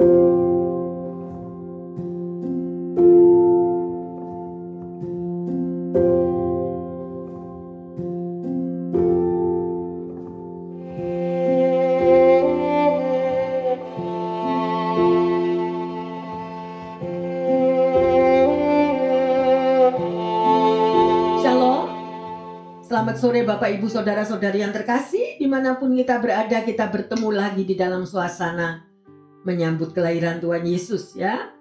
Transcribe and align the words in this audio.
Selamat 0.00 0.16
sore 23.20 23.44
Bapak 23.44 23.68
Ibu 23.76 23.92
Saudara-saudari 23.92 24.64
yang 24.64 24.72
terkasih. 24.72 25.36
Di 25.36 25.44
mana 25.44 25.76
pun 25.76 25.92
kita 25.92 26.16
berada 26.24 26.64
kita 26.64 26.88
bertemu 26.88 27.28
lagi 27.36 27.68
di 27.68 27.76
dalam 27.76 28.08
suasana 28.08 28.89
Menyambut 29.46 29.96
kelahiran 29.96 30.38
Tuhan 30.38 30.64
Yesus 30.64 31.16
ya. 31.16 31.52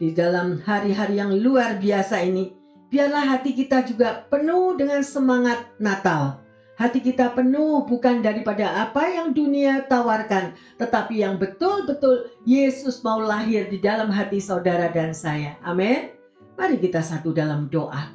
Di 0.00 0.16
dalam 0.16 0.64
hari-hari 0.64 1.20
yang 1.20 1.36
luar 1.36 1.76
biasa 1.76 2.24
ini 2.24 2.60
Biarlah 2.90 3.38
hati 3.38 3.54
kita 3.54 3.86
juga 3.86 4.26
penuh 4.26 4.74
dengan 4.74 4.98
semangat 5.06 5.62
Natal. 5.78 6.42
Hati 6.74 6.98
kita 6.98 7.30
penuh 7.30 7.86
bukan 7.86 8.18
daripada 8.18 8.82
apa 8.82 9.04
yang 9.06 9.30
dunia 9.36 9.84
tawarkan 9.86 10.56
Tetapi 10.74 11.22
yang 11.22 11.38
betul-betul 11.38 12.34
Yesus 12.42 13.04
mau 13.06 13.22
lahir 13.22 13.70
di 13.70 13.78
dalam 13.78 14.10
hati 14.10 14.42
saudara 14.42 14.90
dan 14.90 15.14
saya. 15.14 15.54
Amin. 15.62 16.10
Mari 16.58 16.82
kita 16.82 16.98
satu 16.98 17.30
dalam 17.30 17.70
doa. 17.70 18.10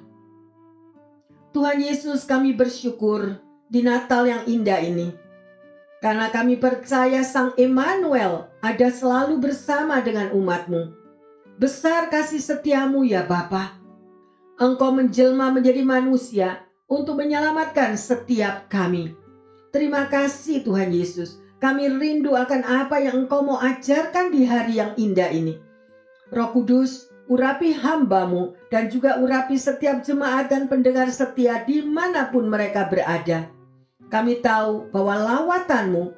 Tuhan 1.55 1.79
Yesus 1.79 2.27
kami 2.27 2.51
bersyukur 2.51 3.39
di 3.71 3.79
Natal 3.79 4.27
yang 4.27 4.43
indah 4.43 4.83
ini. 4.83 5.15
Karena 6.03 6.27
kami 6.29 6.59
percaya 6.59 7.23
Sang 7.23 7.55
Emmanuel 7.55 8.51
ada 8.59 8.87
selalu 8.91 9.39
bersama 9.39 10.03
dengan 10.03 10.31
umatmu. 10.35 10.91
Besar 11.55 12.11
kasih 12.11 12.43
setiamu 12.43 13.07
ya 13.07 13.23
Bapa. 13.23 13.79
Engkau 14.59 14.91
menjelma 14.91 15.51
menjadi 15.51 15.83
manusia 15.83 16.63
untuk 16.91 17.19
menyelamatkan 17.19 17.95
setiap 17.95 18.67
kami. 18.67 19.15
Terima 19.71 20.07
kasih 20.07 20.63
Tuhan 20.63 20.91
Yesus. 20.91 21.43
Kami 21.59 21.87
rindu 21.95 22.35
akan 22.35 22.63
apa 22.63 22.99
yang 22.99 23.25
Engkau 23.25 23.43
mau 23.43 23.59
ajarkan 23.59 24.31
di 24.31 24.43
hari 24.43 24.79
yang 24.79 24.91
indah 24.99 25.31
ini. 25.31 25.59
Roh 26.31 26.51
Kudus, 26.51 27.09
urapi 27.31 27.73
hambamu 27.73 28.53
dan 28.69 28.91
juga 28.91 29.17
urapi 29.17 29.57
setiap 29.57 30.03
jemaat 30.05 30.51
dan 30.51 30.69
pendengar 30.69 31.09
setia 31.09 31.63
di 31.65 31.81
mana 31.81 32.29
pun 32.29 32.47
mereka 32.47 32.85
berada. 32.91 33.49
Kami 34.09 34.39
tahu 34.39 34.93
bahwa 34.93 35.15
lawatanmu 35.17 36.13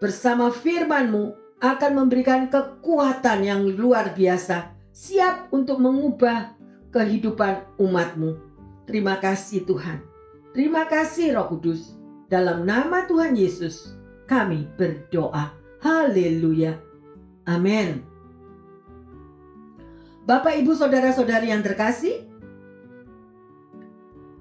bersama 0.00 0.48
firmanmu 0.48 1.36
akan 1.58 1.92
memberikan 1.92 2.46
kekuatan 2.46 3.42
yang 3.42 3.66
luar 3.66 4.14
biasa, 4.14 4.72
siap 4.94 5.50
untuk 5.50 5.82
mengubah 5.82 6.54
kehidupan 6.94 7.66
umatmu. 7.76 8.38
Terima 8.88 9.20
kasih 9.20 9.66
Tuhan. 9.68 10.00
Terima 10.56 10.88
kasih 10.88 11.36
Roh 11.36 11.52
Kudus. 11.52 11.98
Dalam 12.28 12.64
nama 12.64 13.04
Tuhan 13.08 13.36
Yesus, 13.36 13.96
kami 14.28 14.68
berdoa. 14.76 15.52
Haleluya. 15.80 16.76
Amin. 17.48 18.04
Bapak, 20.28 20.60
Ibu, 20.60 20.76
saudara-saudari 20.76 21.48
yang 21.48 21.64
terkasih, 21.64 22.28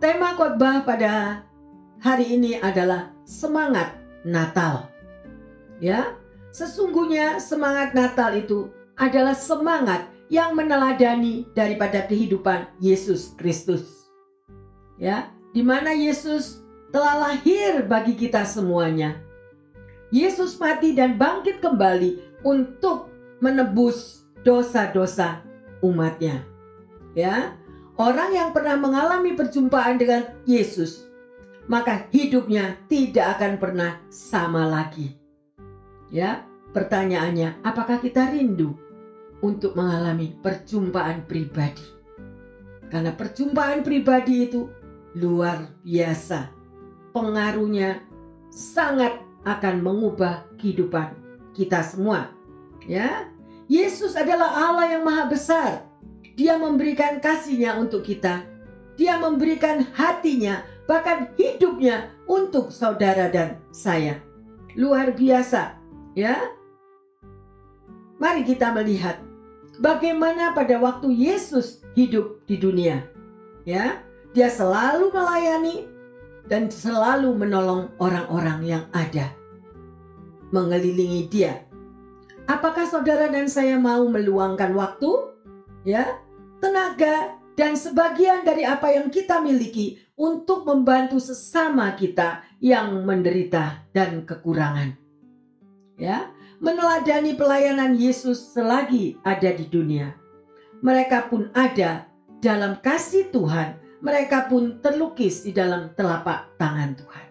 tema 0.03 0.35
khotbah 0.35 0.83
pada 0.83 1.46
hari 2.01 2.37
ini 2.37 2.61
adalah 2.61 3.09
semangat 3.25 3.97
Natal. 4.21 4.89
Ya, 5.77 6.17
sesungguhnya 6.53 7.37
semangat 7.37 7.93
Natal 7.93 8.37
itu 8.37 8.69
adalah 8.97 9.37
semangat 9.37 10.09
yang 10.27 10.57
meneladani 10.57 11.47
daripada 11.53 12.03
kehidupan 12.03 12.67
Yesus 12.81 13.33
Kristus. 13.37 14.09
Ya, 14.97 15.29
di 15.53 15.61
mana 15.61 15.93
Yesus 15.93 16.65
telah 16.89 17.29
lahir 17.29 17.85
bagi 17.85 18.17
kita 18.17 18.43
semuanya. 18.43 19.21
Yesus 20.09 20.57
mati 20.57 20.95
dan 20.95 21.19
bangkit 21.19 21.59
kembali 21.59 22.41
untuk 22.41 23.11
menebus 23.43 24.25
dosa-dosa 24.41 25.43
umatnya. 25.83 26.41
Ya, 27.13 27.53
orang 27.99 28.31
yang 28.33 28.49
pernah 28.55 28.79
mengalami 28.79 29.35
perjumpaan 29.35 29.99
dengan 29.99 30.31
Yesus, 30.47 31.06
maka 31.67 32.07
hidupnya 32.15 32.79
tidak 32.87 33.37
akan 33.37 33.53
pernah 33.59 33.91
sama 34.07 34.67
lagi. 34.67 35.15
Ya, 36.07 36.47
pertanyaannya, 36.71 37.63
apakah 37.63 37.99
kita 37.99 38.31
rindu 38.31 38.75
untuk 39.43 39.75
mengalami 39.75 40.31
perjumpaan 40.39 41.27
pribadi? 41.27 41.83
Karena 42.87 43.11
perjumpaan 43.11 43.83
pribadi 43.83 44.47
itu 44.47 44.71
luar 45.19 45.67
biasa. 45.83 46.55
Pengaruhnya 47.11 47.99
sangat 48.47 49.19
akan 49.43 49.83
mengubah 49.83 50.47
kehidupan 50.55 51.11
kita 51.51 51.83
semua. 51.83 52.31
Ya, 52.87 53.27
Yesus 53.67 54.15
adalah 54.15 54.71
Allah 54.71 54.95
yang 54.95 55.03
maha 55.03 55.27
besar. 55.27 55.83
Dia 56.39 56.55
memberikan 56.55 57.19
kasihnya 57.19 57.75
untuk 57.75 58.07
kita. 58.07 58.47
Dia 58.95 59.19
memberikan 59.19 59.83
hatinya, 59.91 60.63
bahkan 60.87 61.29
hidupnya 61.35 62.09
untuk 62.25 62.73
saudara 62.73 63.29
dan 63.29 63.59
saya. 63.69 64.23
Luar 64.73 65.13
biasa, 65.13 65.77
ya. 66.17 66.39
Mari 68.17 68.41
kita 68.47 68.73
melihat 68.73 69.21
bagaimana 69.77 70.57
pada 70.57 70.81
waktu 70.81 71.13
Yesus 71.13 71.85
hidup 71.93 72.41
di 72.49 72.57
dunia. 72.57 73.05
Ya, 73.67 74.01
dia 74.31 74.47
selalu 74.47 75.11
melayani 75.11 75.85
dan 76.47 76.71
selalu 76.71 77.35
menolong 77.35 77.91
orang-orang 77.99 78.63
yang 78.63 78.83
ada 78.95 79.35
mengelilingi 80.55 81.27
dia 81.27 81.67
Apakah 82.47 82.87
saudara 82.87 83.27
dan 83.27 83.51
saya 83.51 83.75
mau 83.75 84.07
meluangkan 84.07 84.71
waktu, 84.71 85.35
ya, 85.83 86.15
tenaga 86.63 87.35
dan 87.57 87.73
sebagian 87.73 88.45
dari 88.45 88.61
apa 88.63 88.93
yang 88.93 89.09
kita 89.09 89.41
miliki 89.41 89.97
untuk 90.13 90.63
membantu 90.69 91.17
sesama 91.17 91.97
kita 91.97 92.45
yang 92.61 93.01
menderita 93.01 93.81
dan 93.91 94.21
kekurangan. 94.23 94.93
Ya, 95.97 96.29
meneladani 96.61 97.33
pelayanan 97.33 97.97
Yesus 97.97 98.53
selagi 98.53 99.17
ada 99.25 99.49
di 99.49 99.65
dunia. 99.65 100.13
Mereka 100.85 101.33
pun 101.33 101.49
ada 101.57 102.05
dalam 102.37 102.77
kasih 102.85 103.33
Tuhan, 103.33 103.81
mereka 104.05 104.45
pun 104.45 104.77
terlukis 104.77 105.41
di 105.41 105.49
dalam 105.49 105.89
telapak 105.97 106.53
tangan 106.61 106.93
Tuhan. 106.93 107.27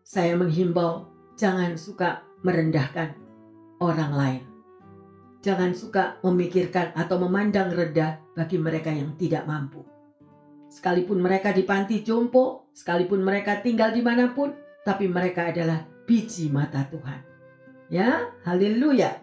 Saya 0.00 0.32
menghimbau 0.40 1.04
jangan 1.36 1.76
suka 1.76 2.24
merendahkan 2.40 3.12
orang 3.84 4.12
lain. 4.16 4.49
Jangan 5.40 5.72
suka 5.72 6.20
memikirkan 6.20 6.92
atau 6.92 7.16
memandang 7.16 7.72
rendah 7.72 8.20
bagi 8.36 8.60
mereka 8.60 8.92
yang 8.92 9.16
tidak 9.16 9.48
mampu. 9.48 9.80
Sekalipun 10.68 11.18
mereka 11.18 11.50
di 11.56 11.64
panti 11.64 12.04
jompo, 12.04 12.68
sekalipun 12.76 13.24
mereka 13.24 13.58
tinggal 13.64 13.90
di 13.90 14.04
mana 14.04 14.30
pun, 14.36 14.52
tapi 14.84 15.08
mereka 15.08 15.48
adalah 15.48 15.82
biji 16.04 16.52
mata 16.52 16.84
Tuhan. 16.86 17.20
Ya, 17.88 18.30
haleluya. 18.44 19.16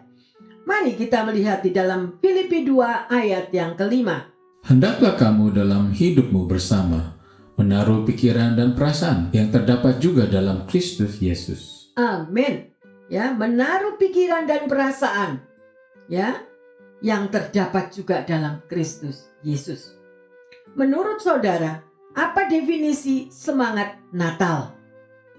Mari 0.66 0.98
kita 0.98 1.24
melihat 1.24 1.64
di 1.64 1.72
dalam 1.72 2.20
Filipi 2.20 2.66
2 2.66 3.08
ayat 3.08 3.48
yang 3.54 3.78
kelima. 3.78 4.28
Hendaklah 4.66 5.16
kamu 5.16 5.56
dalam 5.56 5.94
hidupmu 5.94 6.44
bersama 6.44 7.16
menaruh 7.56 8.04
pikiran 8.04 8.58
dan 8.58 8.76
perasaan 8.76 9.32
yang 9.32 9.48
terdapat 9.48 9.96
juga 10.02 10.28
dalam 10.28 10.68
Kristus 10.68 11.22
Yesus. 11.22 11.94
Amin 11.96 12.68
ya 13.08 13.32
menaruh 13.32 13.96
pikiran 13.96 14.44
dan 14.44 14.68
perasaan 14.68 15.40
ya 16.10 16.42
yang 17.04 17.30
terdapat 17.30 17.94
juga 17.94 18.26
dalam 18.26 18.58
Kristus 18.66 19.30
Yesus. 19.46 19.94
Menurut 20.74 21.22
saudara, 21.22 21.84
apa 22.18 22.50
definisi 22.50 23.30
semangat 23.30 23.94
Natal? 24.10 24.74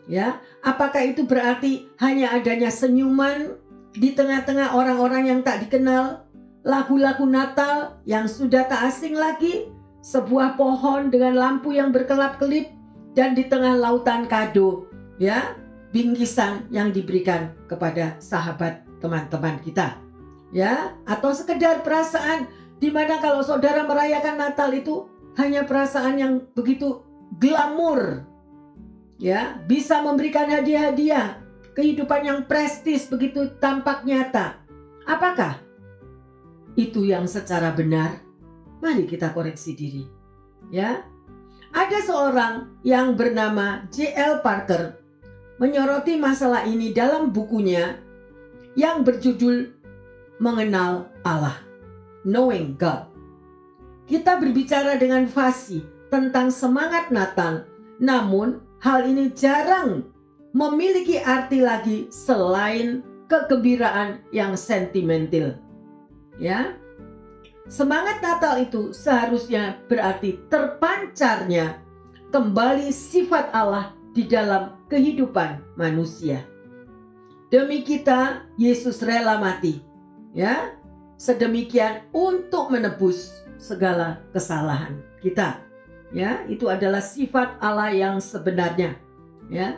Ya, 0.09 0.41
apakah 0.65 1.05
itu 1.05 1.27
berarti 1.27 1.85
hanya 2.01 2.33
adanya 2.33 2.73
senyuman 2.73 3.59
di 3.93 4.15
tengah-tengah 4.15 4.73
orang-orang 4.73 5.29
yang 5.29 5.39
tak 5.45 5.61
dikenal, 5.67 6.25
lagu-lagu 6.65 7.29
Natal 7.29 8.01
yang 8.09 8.25
sudah 8.25 8.65
tak 8.65 8.89
asing 8.89 9.13
lagi, 9.13 9.69
sebuah 10.01 10.57
pohon 10.57 11.13
dengan 11.13 11.37
lampu 11.37 11.75
yang 11.75 11.93
berkelap-kelip 11.93 12.73
dan 13.13 13.37
di 13.37 13.45
tengah 13.45 13.77
lautan 13.77 14.25
kado, 14.25 14.89
ya, 15.21 15.53
bingkisan 15.93 16.65
yang 16.73 16.89
diberikan 16.89 17.53
kepada 17.69 18.17
sahabat 18.17 18.81
teman-teman 18.97 19.61
kita. 19.61 20.08
Ya, 20.49 20.97
atau 21.05 21.29
sekedar 21.29 21.85
perasaan 21.85 22.49
di 22.81 22.89
mana 22.89 23.21
kalau 23.21 23.45
saudara 23.45 23.85
merayakan 23.85 24.39
Natal 24.39 24.73
itu 24.73 25.05
hanya 25.37 25.67
perasaan 25.67 26.17
yang 26.17 26.33
begitu 26.57 27.05
glamor. 27.37 28.25
Ya, 29.19 29.59
bisa 29.67 29.99
memberikan 30.01 30.47
hadiah-hadiah, 30.47 31.43
kehidupan 31.75 32.21
yang 32.23 32.39
prestis 32.47 33.05
begitu 33.05 33.51
tampak 33.59 34.07
nyata. 34.07 34.57
Apakah 35.05 35.59
itu 36.79 37.03
yang 37.05 37.27
secara 37.27 37.75
benar? 37.75 38.23
Mari 38.79 39.05
kita 39.05 39.35
koreksi 39.35 39.75
diri. 39.75 40.03
Ya. 40.71 41.03
Ada 41.69 42.01
seorang 42.01 42.81
yang 42.81 43.13
bernama 43.13 43.85
J.L. 43.93 44.41
Parker 44.41 44.97
menyoroti 45.61 46.17
masalah 46.17 46.65
ini 46.65 46.89
dalam 46.95 47.29
bukunya 47.29 47.99
yang 48.73 49.05
berjudul 49.05 49.78
Mengenal 50.39 51.11
Allah. 51.27 51.59
Knowing 52.23 52.79
God. 52.79 53.11
Kita 54.07 54.39
berbicara 54.39 54.95
dengan 54.95 55.27
fasih 55.29 55.85
tentang 56.09 56.49
semangat 56.49 57.13
Natal, 57.13 57.67
namun 58.01 58.63
hal 58.81 59.05
ini 59.05 59.29
jarang 59.35 60.07
memiliki 60.55 61.21
arti 61.21 61.61
lagi 61.61 62.09
selain 62.09 63.05
kegembiraan 63.29 64.25
yang 64.33 64.57
sentimental. 64.57 65.59
Ya. 66.41 66.73
Semangat 67.69 68.25
Natal 68.25 68.65
itu 68.65 68.89
seharusnya 68.89 69.77
berarti 69.85 70.41
terpancarnya 70.49 71.77
kembali 72.33 72.89
sifat 72.89 73.53
Allah 73.53 73.93
di 74.17 74.25
dalam 74.25 74.73
kehidupan 74.89 75.77
manusia. 75.77 76.41
Demi 77.53 77.85
kita 77.85 78.49
Yesus 78.57 79.05
rela 79.05 79.37
mati. 79.37 79.88
Ya. 80.33 80.75
Sedemikian 81.19 82.07
untuk 82.15 82.71
menebus 82.71 83.43
segala 83.59 84.23
kesalahan 84.31 85.03
kita. 85.19 85.59
Ya, 86.15 86.47
itu 86.47 86.71
adalah 86.71 87.03
sifat 87.03 87.59
Allah 87.59 87.91
yang 87.91 88.23
sebenarnya. 88.23 88.95
Ya. 89.51 89.77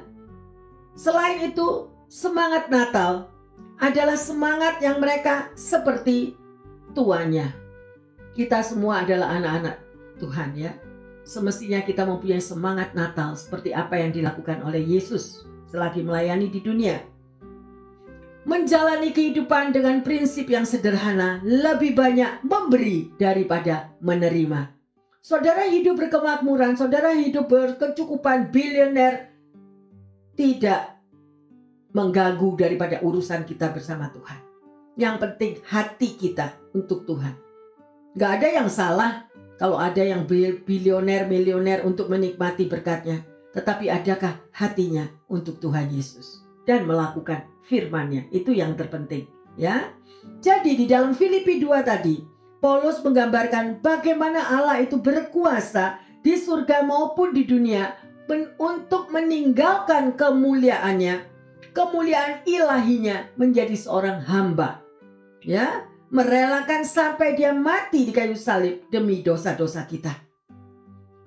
Selain 0.94 1.50
itu, 1.50 1.90
semangat 2.08 2.70
Natal 2.70 3.34
adalah 3.82 4.16
semangat 4.16 4.78
yang 4.86 5.02
mereka 5.02 5.50
seperti 5.58 6.38
tuanya. 6.94 7.50
Kita 8.38 8.62
semua 8.62 9.02
adalah 9.04 9.34
anak-anak 9.42 9.76
Tuhan 10.22 10.54
ya. 10.54 10.72
Semestinya 11.26 11.82
kita 11.82 12.06
mempunyai 12.06 12.40
semangat 12.40 12.94
Natal 12.94 13.34
seperti 13.34 13.74
apa 13.74 13.98
yang 13.98 14.14
dilakukan 14.14 14.62
oleh 14.62 14.80
Yesus 14.80 15.44
selagi 15.68 16.06
melayani 16.06 16.48
di 16.48 16.62
dunia. 16.62 17.02
Menjalani 18.42 19.14
kehidupan 19.14 19.70
dengan 19.70 20.02
prinsip 20.02 20.50
yang 20.50 20.66
sederhana 20.66 21.46
lebih 21.46 21.94
banyak 21.94 22.42
memberi 22.42 23.14
daripada 23.22 23.94
menerima. 24.02 24.74
Saudara 25.22 25.70
hidup 25.70 26.02
berkemakmuran, 26.02 26.74
saudara 26.74 27.14
hidup 27.14 27.46
berkecukupan 27.46 28.50
bilioner, 28.50 29.30
tidak 30.34 30.98
mengganggu 31.94 32.58
daripada 32.58 32.98
urusan 33.06 33.46
kita 33.46 33.70
bersama 33.70 34.10
Tuhan. 34.10 34.42
Yang 34.98 35.16
penting 35.22 35.52
hati 35.70 36.10
kita 36.18 36.58
untuk 36.74 37.06
Tuhan. 37.06 37.38
Gak 38.18 38.42
ada 38.42 38.48
yang 38.50 38.70
salah 38.74 39.30
kalau 39.62 39.78
ada 39.78 40.02
yang 40.02 40.26
bilioner, 40.66 41.30
milioner 41.30 41.86
untuk 41.86 42.10
menikmati 42.10 42.66
berkatnya. 42.66 43.22
Tetapi 43.54 43.86
adakah 43.86 44.42
hatinya 44.50 45.06
untuk 45.30 45.62
Tuhan 45.62 45.94
Yesus 45.94 46.51
dan 46.72 46.88
melakukan 46.88 47.44
firman-Nya? 47.68 48.32
Itu 48.32 48.56
yang 48.56 48.80
terpenting, 48.80 49.28
ya. 49.60 49.92
Jadi 50.40 50.80
di 50.80 50.88
dalam 50.88 51.12
Filipi 51.12 51.60
2 51.60 51.84
tadi, 51.84 52.24
Paulus 52.64 53.04
menggambarkan 53.04 53.84
bagaimana 53.84 54.40
Allah 54.48 54.80
itu 54.80 54.96
berkuasa 54.96 56.00
di 56.24 56.40
surga 56.40 56.88
maupun 56.88 57.36
di 57.36 57.44
dunia 57.44 58.00
untuk 58.56 59.12
meninggalkan 59.12 60.16
kemuliaannya, 60.16 61.28
kemuliaan 61.76 62.48
ilahinya 62.48 63.28
menjadi 63.36 63.76
seorang 63.76 64.24
hamba. 64.24 64.80
Ya, 65.42 65.90
merelakan 66.14 66.86
sampai 66.86 67.34
dia 67.36 67.52
mati 67.52 68.06
di 68.08 68.14
kayu 68.14 68.38
salib 68.38 68.88
demi 68.94 69.26
dosa-dosa 69.26 69.84
kita. 69.90 70.14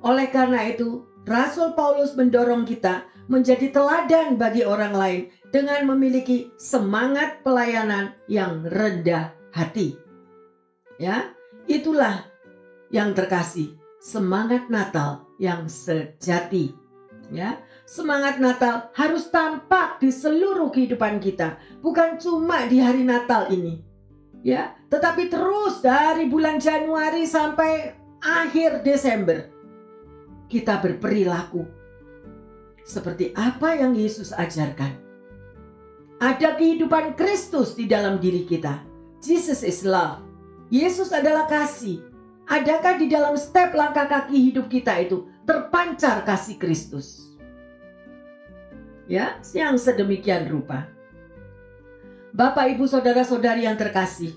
Oleh 0.06 0.30
karena 0.30 0.64
itu, 0.70 1.02
Rasul 1.24 1.72
Paulus 1.72 2.12
mendorong 2.12 2.68
kita 2.68 3.08
menjadi 3.32 3.72
teladan 3.72 4.36
bagi 4.36 4.60
orang 4.60 4.92
lain 4.92 5.22
dengan 5.48 5.88
memiliki 5.88 6.52
semangat 6.60 7.40
pelayanan 7.40 8.12
yang 8.28 8.60
rendah 8.68 9.32
hati. 9.56 9.96
Ya, 11.00 11.32
itulah 11.64 12.28
yang 12.92 13.16
terkasih, 13.16 13.72
semangat 14.04 14.68
Natal 14.68 15.24
yang 15.40 15.64
sejati 15.64 16.76
ya. 17.32 17.60
Semangat 17.84 18.40
Natal 18.40 18.88
harus 18.96 19.28
tampak 19.28 20.00
di 20.00 20.08
seluruh 20.08 20.72
kehidupan 20.72 21.20
kita, 21.20 21.60
bukan 21.84 22.16
cuma 22.16 22.64
di 22.64 22.80
hari 22.80 23.04
Natal 23.04 23.48
ini. 23.52 23.80
Ya, 24.44 24.76
tetapi 24.92 25.32
terus 25.32 25.80
dari 25.80 26.28
bulan 26.28 26.60
Januari 26.60 27.24
sampai 27.24 27.96
akhir 28.20 28.84
Desember 28.84 29.53
kita 30.54 30.78
berperilaku 30.78 31.66
seperti 32.86 33.34
apa 33.34 33.74
yang 33.74 33.98
Yesus 33.98 34.30
ajarkan. 34.30 34.94
Ada 36.22 36.54
kehidupan 36.54 37.18
Kristus 37.18 37.74
di 37.74 37.90
dalam 37.90 38.22
diri 38.22 38.46
kita. 38.46 38.86
Jesus 39.18 39.66
is 39.66 39.82
love. 39.82 40.22
Yesus 40.70 41.10
adalah 41.10 41.50
kasih. 41.50 42.06
Adakah 42.46 43.02
di 43.02 43.10
dalam 43.10 43.34
step 43.34 43.74
langkah 43.74 44.06
kaki 44.06 44.52
hidup 44.52 44.70
kita 44.70 44.94
itu 45.02 45.26
terpancar 45.42 46.22
kasih 46.22 46.54
Kristus? 46.54 47.34
ya, 49.08 49.36
yang 49.52 49.76
sedemikian 49.76 50.48
rupa. 50.48 50.88
Bapak, 52.34 52.74
Ibu, 52.74 52.84
saudara-saudari 52.90 53.68
yang 53.68 53.78
terkasih, 53.78 54.34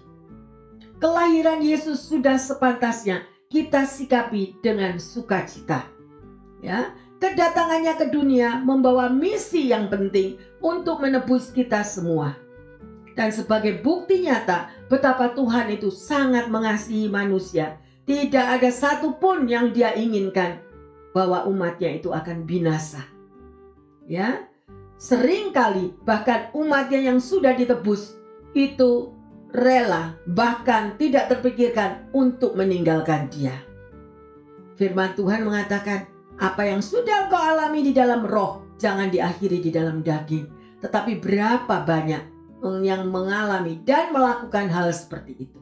kelahiran 1.01 1.65
Yesus 1.65 2.05
sudah 2.05 2.37
sepantasnya 2.37 3.25
kita 3.49 3.87
sikapi 3.87 4.59
dengan 4.61 5.01
sukacita. 5.01 5.96
Ya, 6.61 6.93
kedatangannya 7.21 7.93
ke 7.97 8.05
dunia 8.09 8.61
membawa 8.61 9.09
misi 9.13 9.69
yang 9.69 9.89
penting 9.93 10.41
untuk 10.61 11.01
menebus 11.01 11.53
kita 11.53 11.85
semua. 11.85 12.33
Dan 13.17 13.33
sebagai 13.33 13.81
bukti 13.81 14.25
nyata 14.25 14.69
betapa 14.89 15.33
Tuhan 15.33 15.73
itu 15.73 15.89
sangat 15.89 16.49
mengasihi 16.49 17.09
manusia, 17.09 17.81
tidak 18.05 18.61
ada 18.61 18.69
satupun 18.69 19.49
yang 19.49 19.73
dia 19.73 19.93
inginkan 19.97 20.61
bahwa 21.13 21.49
umatnya 21.49 21.97
itu 21.97 22.13
akan 22.13 22.45
binasa. 22.45 23.01
Ya, 24.05 24.47
Seringkali 24.97 25.93
bahkan 26.01 26.49
umatnya 26.57 26.97
yang 27.13 27.21
sudah 27.21 27.53
ditebus 27.53 28.17
itu 28.57 29.13
rela 29.53 30.17
bahkan 30.25 30.97
tidak 30.97 31.29
terpikirkan 31.29 32.09
untuk 32.17 32.57
meninggalkan 32.57 33.29
dia. 33.29 33.53
Firman 34.73 35.13
Tuhan 35.13 35.45
mengatakan, 35.45 36.09
apa 36.37 36.69
yang 36.69 36.85
sudah 36.85 37.29
kau 37.29 37.37
alami 37.37 37.81
di 37.81 37.93
dalam 37.93 38.21
roh 38.25 38.67
jangan 38.77 39.09
diakhiri 39.09 39.61
di 39.61 39.71
dalam 39.73 40.05
daging. 40.05 40.45
Tetapi 40.81 41.17
berapa 41.17 41.81
banyak 41.81 42.23
yang 42.85 43.09
mengalami 43.09 43.81
dan 43.85 44.13
melakukan 44.13 44.69
hal 44.69 44.89
seperti 44.93 45.49
itu. 45.49 45.59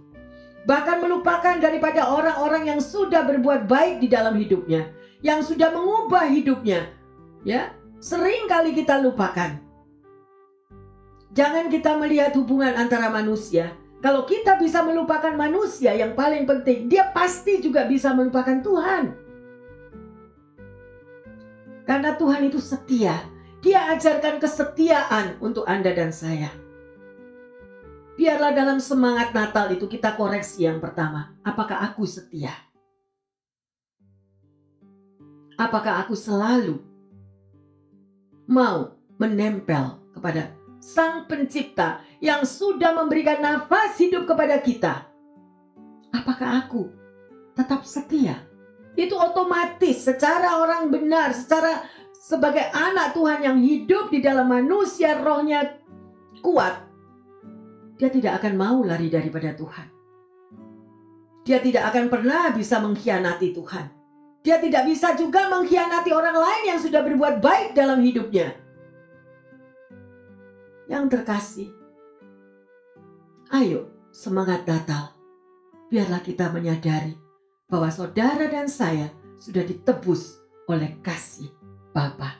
Bahkan 0.65 0.97
melupakan 0.99 1.55
daripada 1.61 2.09
orang-orang 2.09 2.75
yang 2.75 2.79
sudah 2.81 3.23
berbuat 3.23 3.69
baik 3.69 4.01
di 4.01 4.07
dalam 4.09 4.35
hidupnya, 4.35 4.89
yang 5.21 5.45
sudah 5.45 5.69
mengubah 5.69 6.25
hidupnya, 6.25 6.89
ya, 7.45 7.71
sering 8.01 8.49
kali 8.49 8.73
kita 8.73 8.97
lupakan. 8.99 9.61
Jangan 11.35 11.69
kita 11.69 11.99
melihat 11.99 12.33
hubungan 12.33 12.73
antara 12.73 13.11
manusia. 13.11 13.75
Kalau 14.01 14.25
kita 14.25 14.57
bisa 14.57 14.81
melupakan 14.81 15.33
manusia 15.35 15.93
yang 15.93 16.17
paling 16.17 16.47
penting, 16.47 16.87
dia 16.89 17.11
pasti 17.13 17.61
juga 17.61 17.85
bisa 17.85 18.15
melupakan 18.15 18.63
Tuhan. 18.63 19.24
Karena 21.85 22.17
Tuhan 22.17 22.49
itu 22.49 22.57
setia. 22.57 23.21
Dia 23.61 23.93
ajarkan 23.97 24.37
kesetiaan 24.37 25.41
untuk 25.41 25.65
Anda 25.65 25.93
dan 25.93 26.13
saya. 26.13 26.53
Biarlah 28.13 28.53
dalam 28.53 28.77
semangat 28.77 29.33
Natal 29.33 29.73
itu 29.73 29.89
kita 29.89 30.13
koreksi 30.13 30.69
yang 30.69 30.77
pertama. 30.77 31.33
Apakah 31.41 31.81
aku 31.81 32.05
setia? 32.05 32.53
Apakah 35.57 36.05
aku 36.05 36.13
selalu 36.13 36.77
mau 38.45 38.93
menempel 39.17 39.97
kepada 40.13 40.51
Sang 40.85 41.25
Pencipta 41.25 42.05
yang 42.21 42.45
sudah 42.45 42.93
memberikan 42.93 43.41
nafas 43.41 43.97
hidup 43.97 44.29
kepada 44.29 44.61
kita. 44.61 45.09
Apakah 46.13 46.61
aku 46.61 46.93
tetap 47.57 47.81
setia? 47.83 48.37
Itu 48.95 49.19
otomatis 49.19 50.07
secara 50.07 50.63
orang 50.63 50.87
benar, 50.87 51.35
secara 51.35 51.83
sebagai 52.15 52.63
anak 52.71 53.11
Tuhan 53.13 53.39
yang 53.43 53.57
hidup 53.59 54.09
di 54.09 54.23
dalam 54.23 54.47
manusia 54.47 55.19
rohnya 55.19 55.77
kuat. 56.39 56.87
Dia 57.99 58.09
tidak 58.09 58.41
akan 58.41 58.53
mau 58.55 58.79
lari 58.81 59.11
daripada 59.11 59.51
Tuhan. 59.53 59.87
Dia 61.45 61.61
tidak 61.61 61.93
akan 61.93 62.09
pernah 62.09 62.49
bisa 62.55 62.81
mengkhianati 62.81 63.53
Tuhan. 63.53 63.85
Dia 64.41 64.57
tidak 64.57 64.89
bisa 64.89 65.13
juga 65.13 65.49
mengkhianati 65.53 66.09
orang 66.09 66.37
lain 66.37 66.63
yang 66.73 66.79
sudah 66.81 67.05
berbuat 67.05 67.41
baik 67.43 67.77
dalam 67.77 68.01
hidupnya. 68.01 68.57
Yang 70.85 71.05
terkasih, 71.17 71.69
ayo 73.53 73.89
semangat 74.13 74.69
Natal, 74.69 75.17
biarlah 75.89 76.21
kita 76.21 76.53
menyadari 76.53 77.24
bahwa 77.75 77.91
saudara 77.91 78.47
dan 78.47 78.71
saya 78.71 79.11
sudah 79.35 79.67
ditebus 79.67 80.39
oleh 80.71 80.95
kasih 81.03 81.51
Bapa. 81.91 82.39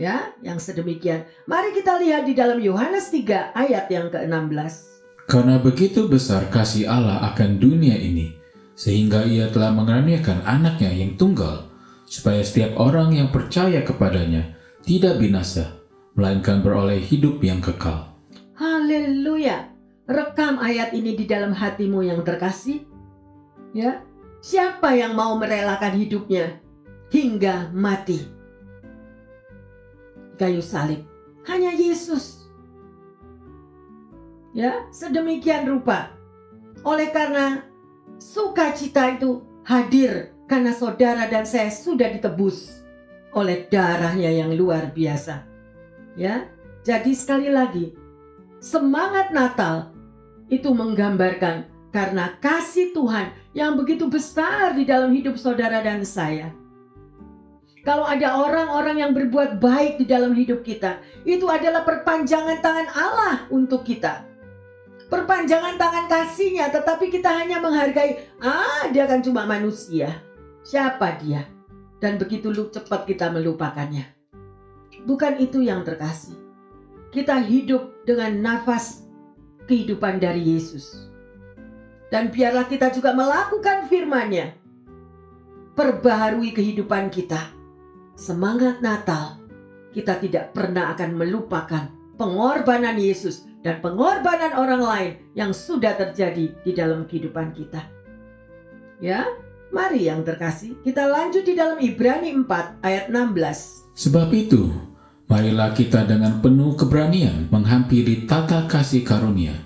Ya, 0.00 0.32
yang 0.40 0.56
sedemikian. 0.56 1.28
Mari 1.44 1.76
kita 1.76 2.00
lihat 2.00 2.24
di 2.24 2.32
dalam 2.32 2.56
Yohanes 2.56 3.12
3 3.12 3.52
ayat 3.52 3.84
yang 3.92 4.08
ke-16. 4.08 4.96
Karena 5.28 5.60
begitu 5.60 6.08
besar 6.08 6.48
kasih 6.48 6.88
Allah 6.88 7.20
akan 7.32 7.60
dunia 7.60 8.00
ini, 8.00 8.32
sehingga 8.72 9.28
ia 9.28 9.52
telah 9.52 9.76
mengaruniakan 9.76 10.40
anaknya 10.48 10.88
yang 10.88 11.20
tunggal, 11.20 11.68
supaya 12.08 12.40
setiap 12.40 12.80
orang 12.80 13.12
yang 13.12 13.28
percaya 13.28 13.84
kepadanya 13.84 14.56
tidak 14.84 15.20
binasa, 15.20 15.76
melainkan 16.16 16.64
beroleh 16.64 17.00
hidup 17.00 17.44
yang 17.44 17.60
kekal. 17.60 18.08
Haleluya. 18.56 19.68
Rekam 20.08 20.56
ayat 20.64 20.96
ini 20.96 21.12
di 21.12 21.28
dalam 21.28 21.52
hatimu 21.52 22.08
yang 22.08 22.24
terkasih. 22.24 22.88
Ya. 23.76 24.00
Siapa 24.40 24.94
yang 24.94 25.16
mau 25.16 25.34
merelakan 25.40 25.96
hidupnya 25.96 26.60
hingga 27.10 27.72
mati? 27.74 28.22
Kayu 30.36 30.60
salib. 30.60 31.02
Hanya 31.48 31.72
Yesus. 31.72 32.46
Ya, 34.56 34.88
sedemikian 34.92 35.68
rupa. 35.68 36.12
Oleh 36.84 37.12
karena 37.12 37.64
sukacita 38.16 39.16
itu 39.16 39.44
hadir 39.64 40.32
karena 40.48 40.72
saudara 40.72 41.28
dan 41.28 41.44
saya 41.44 41.68
sudah 41.68 42.08
ditebus 42.16 42.86
oleh 43.36 43.68
darahnya 43.68 44.32
yang 44.32 44.54
luar 44.56 44.94
biasa. 44.94 45.44
Ya. 46.16 46.48
Jadi 46.86 47.18
sekali 47.18 47.50
lagi, 47.50 47.98
semangat 48.62 49.34
Natal 49.34 49.90
itu 50.46 50.70
menggambarkan 50.70 51.66
karena 51.96 52.36
kasih 52.44 52.92
Tuhan 52.92 53.32
yang 53.56 53.72
begitu 53.80 54.04
besar 54.12 54.76
di 54.76 54.84
dalam 54.84 55.16
hidup 55.16 55.40
saudara 55.40 55.80
dan 55.80 56.04
saya. 56.04 56.52
Kalau 57.88 58.04
ada 58.04 58.36
orang-orang 58.36 59.00
yang 59.00 59.12
berbuat 59.16 59.56
baik 59.56 59.96
di 59.96 60.04
dalam 60.04 60.36
hidup 60.36 60.60
kita, 60.60 61.00
itu 61.24 61.48
adalah 61.48 61.88
perpanjangan 61.88 62.60
tangan 62.60 62.88
Allah 62.92 63.48
untuk 63.48 63.88
kita. 63.88 64.28
Perpanjangan 65.08 65.80
tangan 65.80 66.04
kasihnya, 66.10 66.68
tetapi 66.68 67.08
kita 67.08 67.32
hanya 67.32 67.62
menghargai, 67.64 68.28
ah 68.44 68.90
dia 68.92 69.08
kan 69.08 69.24
cuma 69.24 69.48
manusia. 69.48 70.20
Siapa 70.66 71.22
dia? 71.22 71.48
Dan 72.02 72.20
begitu 72.20 72.52
cepat 72.52 73.06
kita 73.08 73.32
melupakannya. 73.32 74.04
Bukan 75.06 75.38
itu 75.40 75.62
yang 75.62 75.86
terkasih. 75.86 76.34
Kita 77.14 77.38
hidup 77.40 78.02
dengan 78.02 78.34
nafas 78.42 79.06
kehidupan 79.70 80.18
dari 80.18 80.42
Yesus. 80.42 81.05
Dan 82.06 82.30
biarlah 82.30 82.70
kita 82.70 82.94
juga 82.94 83.10
melakukan 83.10 83.90
firman-Nya. 83.90 84.54
Perbaharui 85.74 86.54
kehidupan 86.54 87.10
kita. 87.10 87.50
Semangat 88.14 88.78
Natal. 88.78 89.42
Kita 89.90 90.16
tidak 90.22 90.54
pernah 90.54 90.94
akan 90.94 91.18
melupakan 91.18 91.90
pengorbanan 92.14 92.96
Yesus 92.96 93.44
dan 93.60 93.82
pengorbanan 93.82 94.54
orang 94.54 94.82
lain 94.82 95.12
yang 95.34 95.50
sudah 95.50 95.98
terjadi 95.98 96.54
di 96.62 96.72
dalam 96.72 97.04
kehidupan 97.04 97.50
kita. 97.52 97.82
Ya, 99.02 99.26
mari 99.74 100.06
yang 100.06 100.22
terkasih, 100.22 100.78
kita 100.86 101.04
lanjut 101.10 101.44
di 101.44 101.58
dalam 101.58 101.76
Ibrani 101.82 102.32
4 102.32 102.86
ayat 102.86 103.10
16. 103.10 103.98
Sebab 103.98 104.28
itu, 104.32 104.72
marilah 105.28 105.74
kita 105.74 106.06
dengan 106.06 106.38
penuh 106.40 106.78
keberanian 106.78 107.50
menghampiri 107.50 108.24
tata 108.24 108.64
kasih 108.70 109.04
karunia, 109.04 109.56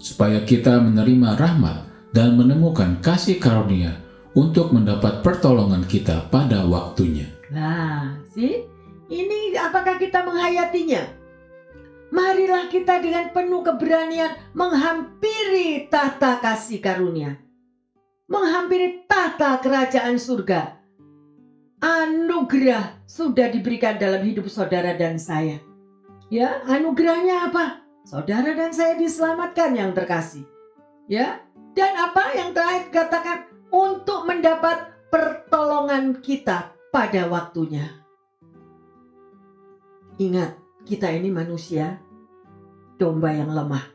supaya 0.00 0.42
kita 0.42 0.80
menerima 0.80 1.38
rahmat 1.38 1.89
dan 2.10 2.34
menemukan 2.34 2.98
kasih 3.02 3.38
karunia 3.38 3.98
untuk 4.34 4.70
mendapat 4.70 5.22
pertolongan 5.22 5.82
kita 5.86 6.26
pada 6.30 6.62
waktunya. 6.66 7.26
Nah, 7.50 8.18
sih, 8.30 8.62
ini 9.10 9.54
apakah 9.58 9.98
kita 9.98 10.22
menghayatinya? 10.22 11.02
Marilah 12.10 12.66
kita 12.66 12.98
dengan 12.98 13.30
penuh 13.30 13.62
keberanian 13.62 14.34
menghampiri 14.54 15.86
tata 15.86 16.42
kasih 16.42 16.82
karunia. 16.82 17.38
Menghampiri 18.26 19.06
tata 19.06 19.58
kerajaan 19.62 20.18
surga. 20.18 20.78
Anugerah 21.80 23.02
sudah 23.06 23.50
diberikan 23.50 23.98
dalam 23.98 24.26
hidup 24.26 24.50
saudara 24.50 24.94
dan 24.98 25.18
saya. 25.18 25.62
Ya, 26.30 26.62
anugerahnya 26.66 27.50
apa? 27.50 27.82
Saudara 28.06 28.54
dan 28.54 28.70
saya 28.70 28.94
diselamatkan 28.98 29.74
yang 29.74 29.90
terkasih. 29.94 30.46
Ya, 31.10 31.42
dan 31.74 31.92
apa 31.94 32.34
yang 32.34 32.50
terakhir 32.50 32.90
katakan 32.90 33.38
untuk 33.70 34.26
mendapat 34.26 34.90
pertolongan 35.10 36.18
kita 36.18 36.74
pada 36.90 37.30
waktunya. 37.30 37.86
Ingat, 40.20 40.58
kita 40.84 41.08
ini 41.14 41.32
manusia, 41.32 42.02
domba 43.00 43.32
yang 43.32 43.54
lemah, 43.54 43.86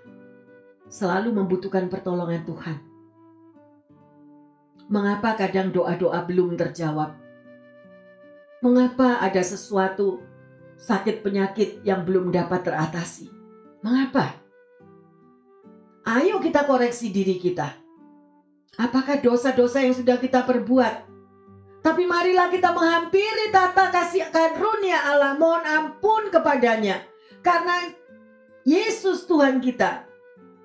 selalu 0.89 1.36
membutuhkan 1.36 1.91
pertolongan 1.91 2.41
Tuhan. 2.48 2.77
Mengapa 4.86 5.34
kadang 5.38 5.74
doa-doa 5.74 6.25
belum 6.25 6.58
terjawab? 6.58 7.17
Mengapa 8.62 9.22
ada 9.22 9.41
sesuatu 9.41 10.22
sakit 10.77 11.22
penyakit 11.25 11.82
yang 11.86 12.05
belum 12.05 12.29
dapat 12.29 12.65
teratasi? 12.65 13.29
Mengapa? 13.82 14.44
Ayo 16.05 16.38
kita 16.38 16.69
koreksi 16.69 17.09
diri 17.09 17.41
kita. 17.41 17.74
Apakah 18.77 19.17
dosa-dosa 19.19 19.81
yang 19.81 19.95
sudah 19.95 20.21
kita 20.21 20.45
perbuat 20.45 21.15
tapi 21.85 22.09
marilah 22.09 22.50
kita 22.50 22.74
menghampiri 22.74 23.53
tata 23.53 23.93
kasih 23.93 24.25
karunia 24.33 25.05
Allah. 25.05 25.38
Mohon 25.38 25.63
ampun 25.69 26.33
kepadanya. 26.33 27.05
Karena 27.45 27.93
Yesus 28.65 29.29
Tuhan 29.29 29.62
kita. 29.62 30.09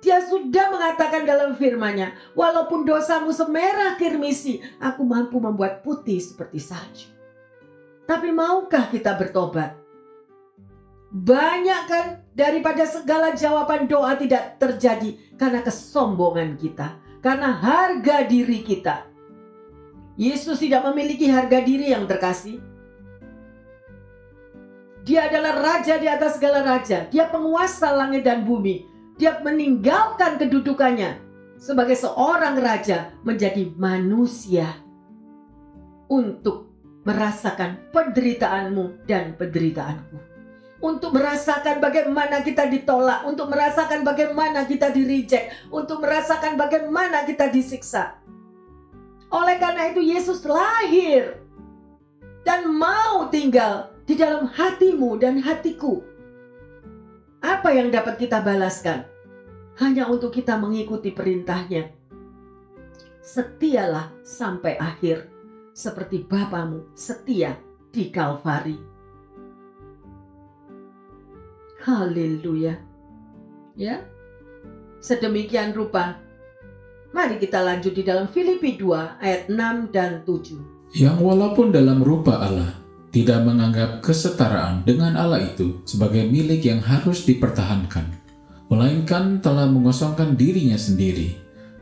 Dia 0.01 0.25
sudah 0.25 0.73
mengatakan 0.73 1.29
dalam 1.29 1.53
firman-Nya, 1.61 2.33
walaupun 2.33 2.89
dosamu 2.89 3.37
semerah 3.37 4.01
kirmisi, 4.01 4.65
aku 4.81 5.05
mampu 5.05 5.37
membuat 5.37 5.85
putih 5.85 6.17
seperti 6.17 6.57
salju. 6.57 7.13
Tapi 8.09 8.33
maukah 8.33 8.89
kita 8.89 9.13
bertobat? 9.21 9.77
Banyak 11.11 11.83
kan 11.91 12.07
daripada 12.39 12.87
segala 12.87 13.35
jawaban 13.35 13.91
doa 13.91 14.15
tidak 14.15 14.63
terjadi 14.63 15.19
karena 15.35 15.59
kesombongan 15.67 16.55
kita, 16.55 16.95
karena 17.19 17.51
harga 17.51 18.31
diri 18.31 18.63
kita, 18.63 19.11
Yesus 20.15 20.63
tidak 20.63 20.87
memiliki 20.87 21.27
harga 21.27 21.65
diri 21.65 21.91
yang 21.91 22.07
terkasih. 22.07 22.63
Dia 25.03 25.27
adalah 25.27 25.59
raja 25.59 25.99
di 25.99 26.07
atas 26.07 26.39
segala 26.39 26.63
raja. 26.63 27.09
Dia 27.09 27.27
penguasa 27.27 27.91
langit 27.91 28.23
dan 28.23 28.45
bumi. 28.45 28.87
Dia 29.17 29.41
meninggalkan 29.41 30.39
kedudukannya 30.39 31.19
sebagai 31.57 31.97
seorang 31.99 32.61
raja 32.61 33.11
menjadi 33.25 33.73
manusia 33.81 34.69
untuk 36.07 36.71
merasakan 37.09 37.91
penderitaanmu 37.91 39.09
dan 39.09 39.35
penderitaanku. 39.41 40.30
Untuk 40.81 41.13
merasakan 41.13 41.77
bagaimana 41.77 42.41
kita 42.41 42.65
ditolak, 42.73 43.29
untuk 43.29 43.53
merasakan 43.53 44.01
bagaimana 44.01 44.65
kita 44.65 44.89
dirijek, 44.89 45.53
untuk 45.69 46.01
merasakan 46.01 46.57
bagaimana 46.57 47.29
kita 47.29 47.53
disiksa. 47.53 48.17
Oleh 49.29 49.61
karena 49.61 49.93
itu 49.93 50.01
Yesus 50.01 50.43
lahir 50.49 51.39
dan 52.43 52.67
mau 52.73 53.29
tinggal 53.29 53.93
di 54.09 54.17
dalam 54.19 54.49
hatimu 54.49 55.21
dan 55.21 55.39
hatiku. 55.39 56.03
Apa 57.45 57.71
yang 57.77 57.93
dapat 57.93 58.19
kita 58.19 58.43
balaskan? 58.43 59.07
Hanya 59.79 60.09
untuk 60.11 60.35
kita 60.35 60.59
mengikuti 60.59 61.15
perintahnya. 61.15 61.89
Setialah 63.23 64.11
sampai 64.27 64.77
akhir, 64.77 65.31
seperti 65.71 66.27
Bapamu 66.27 66.91
setia 66.99 67.55
di 67.95 68.11
Kalvari. 68.11 68.90
Haleluya. 71.81 72.77
Ya. 73.77 74.05
Sedemikian 75.01 75.73
rupa 75.73 76.21
Mari 77.11 77.43
kita 77.43 77.59
lanjut 77.67 77.91
di 77.91 78.07
dalam 78.07 78.31
Filipi 78.31 78.79
2 78.79 79.19
ayat 79.19 79.51
6 79.51 79.91
dan 79.91 80.23
7. 80.23 80.95
Yang 80.95 81.19
walaupun 81.19 81.75
dalam 81.75 82.07
rupa 82.07 82.39
Allah, 82.39 82.71
tidak 83.11 83.43
menganggap 83.43 83.99
kesetaraan 83.99 84.87
dengan 84.87 85.19
Allah 85.19 85.43
itu 85.43 85.83
sebagai 85.83 86.23
milik 86.31 86.63
yang 86.63 86.79
harus 86.79 87.27
dipertahankan, 87.27 88.15
melainkan 88.71 89.43
telah 89.43 89.67
mengosongkan 89.67 90.39
dirinya 90.39 90.79
sendiri 90.79 91.35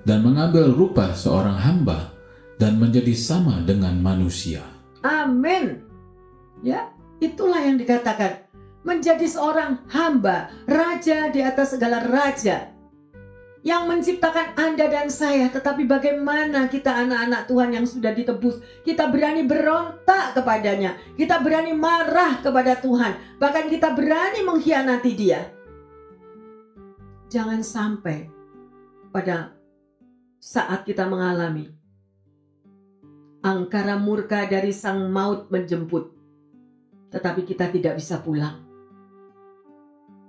dan 0.09 0.25
mengambil 0.25 0.73
rupa 0.73 1.13
seorang 1.13 1.61
hamba 1.61 2.09
dan 2.57 2.81
menjadi 2.81 3.13
sama 3.13 3.61
dengan 3.69 4.01
manusia. 4.01 4.65
Amin. 5.05 5.85
Ya, 6.65 6.89
itulah 7.21 7.61
yang 7.61 7.77
dikatakan 7.77 8.48
menjadi 8.87 9.27
seorang 9.27 9.83
hamba, 9.91 10.53
raja 10.67 11.31
di 11.31 11.43
atas 11.43 11.75
segala 11.75 12.05
raja 12.07 12.79
yang 13.67 13.91
menciptakan 13.91 14.55
Anda 14.55 14.87
dan 14.87 15.11
saya, 15.11 15.51
tetapi 15.51 15.85
bagaimana 15.85 16.71
kita 16.71 16.95
anak-anak 16.95 17.51
Tuhan 17.51 17.71
yang 17.75 17.87
sudah 17.91 18.15
ditebus, 18.15 18.63
kita 18.87 19.11
berani 19.11 19.43
berontak 19.45 20.39
kepadanya, 20.39 20.95
kita 21.19 21.43
berani 21.43 21.75
marah 21.75 22.39
kepada 22.39 22.79
Tuhan, 22.79 23.39
bahkan 23.43 23.67
kita 23.67 23.93
berani 23.99 24.47
mengkhianati 24.47 25.13
Dia. 25.13 25.43
Jangan 27.29 27.61
sampai 27.61 28.31
pada 29.11 29.53
saat 30.39 30.87
kita 30.87 31.05
mengalami 31.05 31.69
angkara 33.43 33.99
murka 33.99 34.47
dari 34.47 34.71
sang 34.71 35.11
maut 35.11 35.51
menjemput, 35.51 36.15
tetapi 37.11 37.43
kita 37.43 37.69
tidak 37.75 37.99
bisa 37.99 38.23
pulang. 38.23 38.68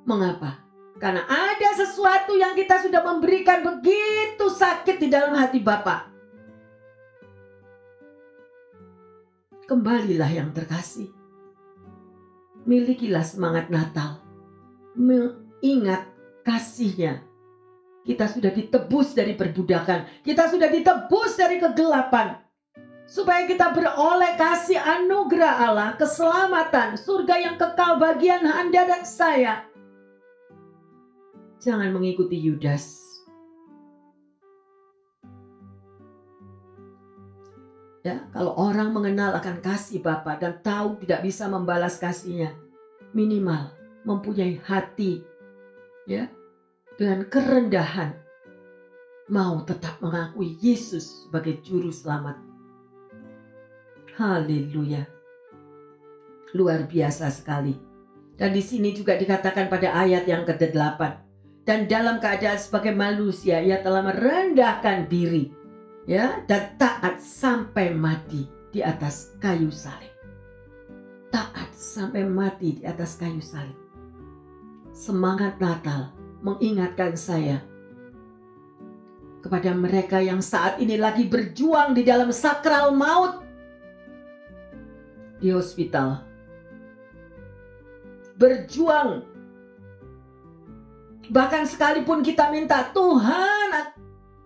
Mengapa? 0.10 0.66
Karena 0.98 1.22
ada 1.30 1.70
sesuatu 1.78 2.34
yang 2.34 2.58
kita 2.58 2.82
sudah 2.82 3.06
memberikan 3.06 3.62
begitu 3.62 4.50
sakit 4.50 4.98
di 4.98 5.06
dalam 5.06 5.38
hati 5.38 5.62
Bapak. 5.62 6.10
Kembalilah 9.70 10.34
yang 10.34 10.50
terkasih. 10.50 11.14
Milikilah 12.66 13.22
semangat 13.22 13.70
Natal. 13.70 14.18
Mengingat 14.98 16.10
kasihnya. 16.42 17.22
Kita 18.02 18.26
sudah 18.26 18.50
ditebus 18.50 19.14
dari 19.14 19.38
perbudakan. 19.38 20.26
Kita 20.26 20.50
sudah 20.50 20.74
ditebus 20.74 21.38
dari 21.38 21.62
kegelapan. 21.62 22.34
Supaya 23.06 23.46
kita 23.46 23.78
beroleh 23.78 24.34
kasih 24.42 24.82
anugerah 24.82 25.70
Allah, 25.70 25.90
keselamatan, 26.02 26.98
surga 26.98 27.36
yang 27.38 27.56
kekal 27.62 28.02
bagian 28.02 28.42
Anda 28.46 28.86
dan 28.90 29.06
saya 29.06 29.69
Jangan 31.60 31.92
mengikuti 31.92 32.40
Yudas. 32.40 33.04
Ya, 38.00 38.24
kalau 38.32 38.56
orang 38.56 38.96
mengenal 38.96 39.36
akan 39.36 39.60
kasih 39.60 40.00
Bapa 40.00 40.40
dan 40.40 40.64
tahu 40.64 41.04
tidak 41.04 41.20
bisa 41.20 41.52
membalas 41.52 42.00
kasihnya, 42.00 42.56
minimal 43.12 43.76
mempunyai 44.08 44.56
hati 44.64 45.20
ya 46.08 46.32
dengan 46.96 47.28
kerendahan 47.28 48.16
mau 49.28 49.60
tetap 49.68 50.00
mengakui 50.00 50.56
Yesus 50.64 51.28
sebagai 51.28 51.60
juru 51.60 51.92
selamat. 51.92 52.40
Haleluya. 54.16 55.04
Luar 56.56 56.88
biasa 56.88 57.28
sekali. 57.30 57.76
Dan 58.40 58.56
di 58.56 58.64
sini 58.64 58.96
juga 58.96 59.20
dikatakan 59.20 59.68
pada 59.68 59.92
ayat 59.92 60.24
yang 60.24 60.48
ke-8 60.48 61.29
dan 61.70 61.86
dalam 61.86 62.18
keadaan 62.18 62.58
sebagai 62.58 62.98
manusia 62.98 63.62
ia 63.62 63.78
telah 63.86 64.02
merendahkan 64.02 65.06
diri 65.06 65.54
ya 66.10 66.42
dan 66.50 66.74
taat 66.82 67.22
sampai 67.22 67.94
mati 67.94 68.50
di 68.74 68.82
atas 68.82 69.38
kayu 69.38 69.70
salib. 69.70 70.10
Taat 71.30 71.70
sampai 71.78 72.26
mati 72.26 72.82
di 72.82 72.84
atas 72.90 73.22
kayu 73.22 73.38
salib. 73.38 73.78
Semangat 74.98 75.62
Natal 75.62 76.10
mengingatkan 76.42 77.14
saya 77.14 77.62
kepada 79.46 79.70
mereka 79.70 80.18
yang 80.18 80.42
saat 80.42 80.82
ini 80.82 80.98
lagi 80.98 81.30
berjuang 81.30 81.94
di 81.94 82.02
dalam 82.02 82.34
sakral 82.34 82.98
maut 82.98 83.46
di 85.38 85.54
hospital. 85.54 86.26
Berjuang 88.42 89.29
Bahkan 91.30 91.70
sekalipun 91.70 92.26
kita 92.26 92.50
minta 92.50 92.90
Tuhan, 92.90 93.94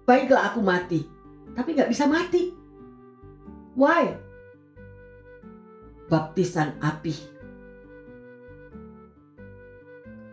baiklah 0.03 0.51
aku 0.51 0.59
mati. 0.59 1.07
Tapi 1.55 1.79
nggak 1.79 1.87
bisa 1.87 2.03
mati. 2.11 2.51
Why? 3.79 4.19
Baptisan 6.11 6.75
api. 6.83 7.15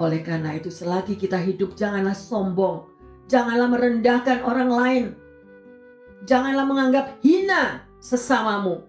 Oleh 0.00 0.24
karena 0.24 0.56
itu 0.56 0.72
selagi 0.72 1.14
kita 1.14 1.38
hidup 1.38 1.78
janganlah 1.78 2.16
sombong. 2.16 2.88
Janganlah 3.30 3.68
merendahkan 3.70 4.42
orang 4.42 4.70
lain. 4.72 5.04
Janganlah 6.26 6.66
menganggap 6.66 7.06
hina 7.22 7.86
sesamamu. 8.02 8.82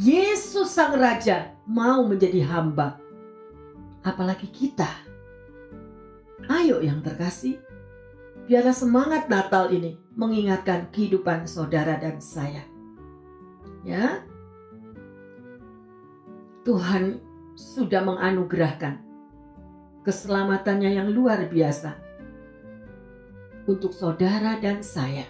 Yesus 0.00 0.72
Sang 0.72 0.96
Raja 0.96 1.52
mau 1.68 2.02
menjadi 2.02 2.42
hamba. 2.48 2.98
Apalagi 4.02 4.50
kita 4.50 4.88
Ayo 6.50 6.82
yang 6.82 7.04
terkasih, 7.04 7.62
biarlah 8.50 8.74
semangat 8.74 9.30
Natal 9.30 9.70
ini 9.70 9.94
mengingatkan 10.18 10.90
kehidupan 10.90 11.46
saudara 11.46 11.94
dan 11.98 12.18
saya. 12.18 12.66
Ya. 13.86 14.26
Tuhan 16.62 17.18
sudah 17.58 18.06
menganugerahkan 18.06 19.02
keselamatannya 20.06 20.94
yang 20.94 21.10
luar 21.10 21.50
biasa 21.50 21.98
untuk 23.66 23.94
saudara 23.94 24.58
dan 24.58 24.82
saya. 24.82 25.26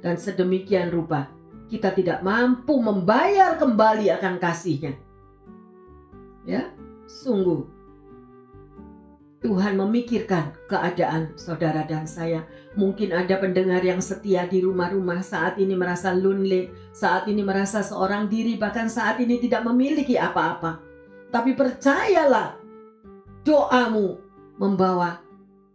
Dan 0.00 0.16
sedemikian 0.16 0.88
rupa 0.88 1.28
kita 1.68 1.92
tidak 1.92 2.24
mampu 2.24 2.80
membayar 2.80 3.60
kembali 3.60 4.08
akan 4.16 4.40
kasihnya. 4.40 4.96
Ya, 6.48 6.72
sungguh 7.04 7.79
Tuhan 9.40 9.80
memikirkan 9.80 10.52
keadaan 10.68 11.32
saudara 11.32 11.88
dan 11.88 12.04
saya. 12.04 12.44
Mungkin 12.76 13.16
ada 13.16 13.40
pendengar 13.40 13.80
yang 13.80 13.96
setia 14.04 14.44
di 14.44 14.60
rumah-rumah 14.60 15.24
saat 15.24 15.56
ini 15.56 15.72
merasa 15.72 16.12
lonely, 16.12 16.68
saat 16.92 17.24
ini 17.24 17.40
merasa 17.40 17.80
seorang 17.80 18.28
diri, 18.28 18.60
bahkan 18.60 18.92
saat 18.92 19.16
ini 19.16 19.40
tidak 19.40 19.64
memiliki 19.64 20.20
apa-apa. 20.20 20.84
Tapi 21.32 21.56
percayalah, 21.56 22.60
doamu 23.40 24.20
membawa 24.60 25.24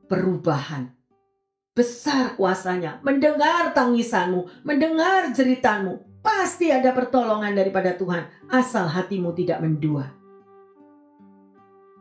perubahan. 0.06 0.93
Besar 1.73 2.38
kuasanya, 2.38 3.01
mendengar 3.01 3.73
tangisanmu, 3.73 4.62
mendengar 4.62 5.34
ceritamu. 5.34 6.06
Pasti 6.21 6.69
ada 6.69 6.93
pertolongan 6.93 7.58
daripada 7.58 7.97
Tuhan, 7.97 8.30
asal 8.47 8.88
hatimu 8.88 9.34
tidak 9.34 9.60
mendua 9.60 10.14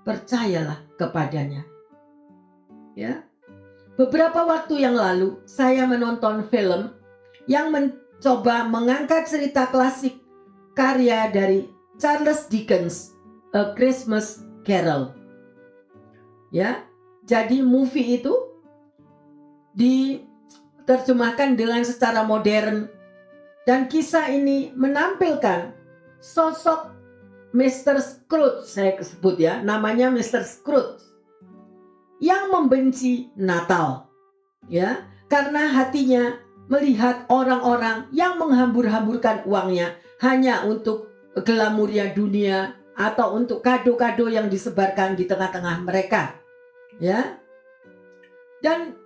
percayalah 0.05 0.85
kepadanya. 1.01 1.65
Ya. 2.95 3.27
Beberapa 3.99 4.45
waktu 4.47 4.85
yang 4.85 4.95
lalu 4.95 5.43
saya 5.49 5.89
menonton 5.89 6.47
film 6.51 6.95
yang 7.49 7.71
mencoba 7.75 8.67
mengangkat 8.69 9.27
cerita 9.27 9.67
klasik 9.71 10.19
karya 10.75 11.31
dari 11.31 11.71
Charles 11.99 12.47
Dickens, 12.51 13.15
A 13.57 13.75
Christmas 13.75 14.45
Carol. 14.63 15.15
Ya. 16.55 16.85
Jadi 17.25 17.65
movie 17.65 18.21
itu 18.21 18.37
diterjemahkan 19.73 21.57
dengan 21.57 21.81
secara 21.81 22.21
modern 22.21 22.85
dan 23.65 23.89
kisah 23.89 24.29
ini 24.29 24.77
menampilkan 24.77 25.73
sosok 26.21 26.94
Mr. 27.55 28.03
Scrooge 28.03 28.67
saya 28.67 28.99
sebut 28.99 29.39
ya, 29.39 29.63
namanya 29.63 30.11
Mr. 30.11 30.43
Scrooge 30.43 31.07
yang 32.19 32.51
membenci 32.51 33.31
Natal. 33.39 34.11
Ya, 34.67 35.07
karena 35.31 35.71
hatinya 35.71 36.41
melihat 36.67 37.29
orang-orang 37.31 38.11
yang 38.11 38.41
menghambur-hamburkan 38.41 39.47
uangnya 39.47 39.95
hanya 40.25 40.67
untuk 40.67 41.13
glamurnya 41.37 42.11
dunia 42.17 42.75
atau 42.95 43.39
untuk 43.39 43.63
kado-kado 43.63 44.31
yang 44.31 44.49
disebarkan 44.51 45.15
di 45.15 45.29
tengah-tengah 45.29 45.83
mereka. 45.85 46.39
Ya. 46.99 47.39
Dan 48.65 48.97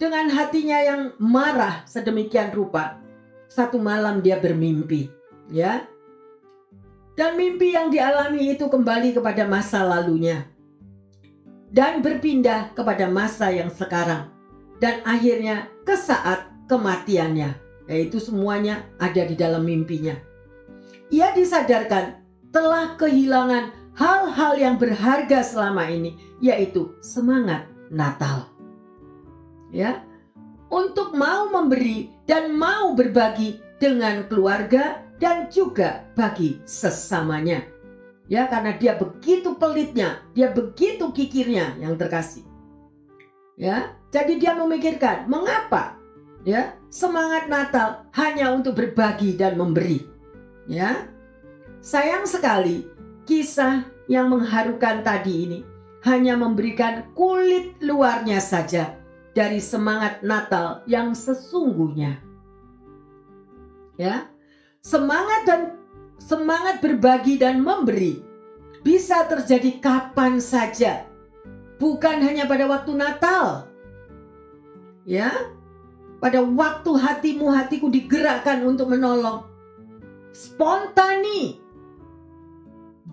dengan 0.00 0.32
hatinya 0.32 0.80
yang 0.80 1.00
marah 1.20 1.84
sedemikian 1.84 2.50
rupa, 2.50 2.98
satu 3.46 3.76
malam 3.76 4.24
dia 4.24 4.40
bermimpi, 4.40 5.12
ya. 5.52 5.84
Dan 7.14 7.38
mimpi 7.38 7.78
yang 7.78 7.94
dialami 7.94 8.58
itu 8.58 8.66
kembali 8.66 9.14
kepada 9.14 9.46
masa 9.46 9.86
lalunya. 9.86 10.50
Dan 11.70 12.02
berpindah 12.02 12.74
kepada 12.74 13.06
masa 13.06 13.54
yang 13.54 13.70
sekarang. 13.70 14.30
Dan 14.82 15.02
akhirnya 15.06 15.70
ke 15.86 15.94
saat 15.94 16.50
kematiannya. 16.66 17.54
Yaitu 17.86 18.18
semuanya 18.18 18.82
ada 18.98 19.22
di 19.22 19.38
dalam 19.38 19.62
mimpinya. 19.62 20.18
Ia 21.14 21.30
disadarkan 21.38 22.18
telah 22.50 22.98
kehilangan 22.98 23.94
hal-hal 23.94 24.58
yang 24.58 24.74
berharga 24.74 25.46
selama 25.46 25.86
ini. 25.86 26.18
Yaitu 26.42 26.98
semangat 26.98 27.70
Natal. 27.94 28.50
Ya, 29.70 30.02
untuk 30.74 31.14
mau 31.14 31.46
memberi 31.50 32.10
dan 32.26 32.58
mau 32.58 32.98
berbagi 32.98 33.62
dengan 33.78 34.26
keluarga 34.26 35.03
dan 35.18 35.50
juga 35.50 36.06
bagi 36.18 36.58
sesamanya. 36.66 37.62
Ya, 38.24 38.48
karena 38.48 38.72
dia 38.80 38.96
begitu 38.96 39.54
pelitnya, 39.60 40.24
dia 40.32 40.48
begitu 40.48 41.12
kikirnya 41.12 41.76
yang 41.76 42.00
terkasih. 42.00 42.42
Ya, 43.54 43.94
jadi 44.10 44.40
dia 44.40 44.52
memikirkan 44.56 45.30
mengapa 45.30 46.00
ya 46.42 46.74
semangat 46.90 47.46
Natal 47.46 48.08
hanya 48.16 48.50
untuk 48.50 48.74
berbagi 48.80 49.36
dan 49.38 49.60
memberi. 49.60 50.02
Ya, 50.64 51.06
sayang 51.84 52.24
sekali 52.24 52.88
kisah 53.28 53.84
yang 54.08 54.32
mengharukan 54.32 55.04
tadi 55.04 55.34
ini 55.48 55.60
hanya 56.04 56.36
memberikan 56.36 57.08
kulit 57.16 57.76
luarnya 57.80 58.40
saja 58.40 58.96
dari 59.32 59.60
semangat 59.60 60.20
Natal 60.20 60.84
yang 60.84 61.16
sesungguhnya. 61.16 62.20
Ya, 63.96 64.28
semangat 64.84 65.40
dan 65.48 65.60
semangat 66.20 66.84
berbagi 66.84 67.40
dan 67.40 67.64
memberi 67.64 68.20
bisa 68.84 69.24
terjadi 69.24 69.80
kapan 69.80 70.36
saja 70.38 71.08
bukan 71.80 72.20
hanya 72.20 72.44
pada 72.44 72.68
waktu 72.68 72.92
Natal. 72.92 73.68
Ya, 75.04 75.32
pada 76.20 76.40
waktu 76.40 76.96
hatimu 76.96 77.52
hatiku 77.52 77.92
digerakkan 77.92 78.64
untuk 78.64 78.88
menolong. 78.88 79.44
Spontani. 80.32 81.60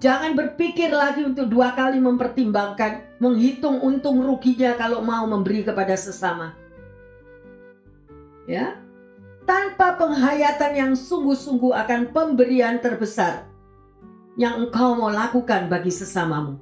Jangan 0.01 0.33
berpikir 0.33 0.89
lagi 0.89 1.21
untuk 1.27 1.51
dua 1.51 1.75
kali 1.75 1.99
mempertimbangkan, 1.99 3.19
menghitung 3.21 3.83
untung 3.83 4.23
ruginya 4.23 4.73
kalau 4.79 5.03
mau 5.03 5.27
memberi 5.27 5.67
kepada 5.67 5.93
sesama. 5.93 6.55
Ya. 8.47 8.79
Tanpa 9.51 9.99
penghayatan 9.99 10.71
yang 10.79 10.91
sungguh-sungguh 10.95 11.75
akan 11.75 12.15
pemberian 12.15 12.79
terbesar 12.79 13.51
yang 14.39 14.63
engkau 14.63 14.95
mau 14.95 15.11
lakukan 15.11 15.67
bagi 15.67 15.91
sesamamu 15.91 16.55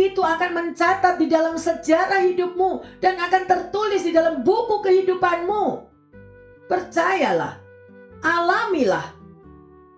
itu 0.00 0.24
akan 0.24 0.56
mencatat 0.56 1.20
di 1.20 1.28
dalam 1.28 1.60
sejarah 1.60 2.24
hidupmu 2.24 2.80
dan 3.04 3.20
akan 3.20 3.44
tertulis 3.44 4.08
di 4.08 4.16
dalam 4.16 4.40
buku 4.40 4.80
kehidupanmu. 4.80 5.84
Percayalah, 6.64 7.60
alamilah, 8.24 9.12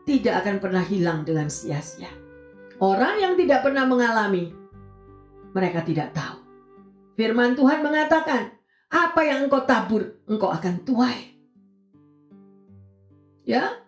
tidak 0.03 0.43
akan 0.43 0.59
pernah 0.59 0.83
hilang 0.83 1.23
dengan 1.23 1.47
sia-sia. 1.47 2.11
Orang 2.83 3.23
yang 3.23 3.39
tidak 3.39 3.63
pernah 3.63 3.87
mengalami, 3.87 4.51
mereka 5.55 5.87
tidak 5.87 6.11
tahu. 6.11 6.43
Firman 7.15 7.55
Tuhan 7.55 7.87
mengatakan, 7.87 8.51
apa 8.91 9.21
yang 9.23 9.47
engkau 9.47 9.63
tabur, 9.63 10.19
engkau 10.27 10.51
akan 10.51 10.83
tuai. 10.83 11.32
Ya, 13.43 13.83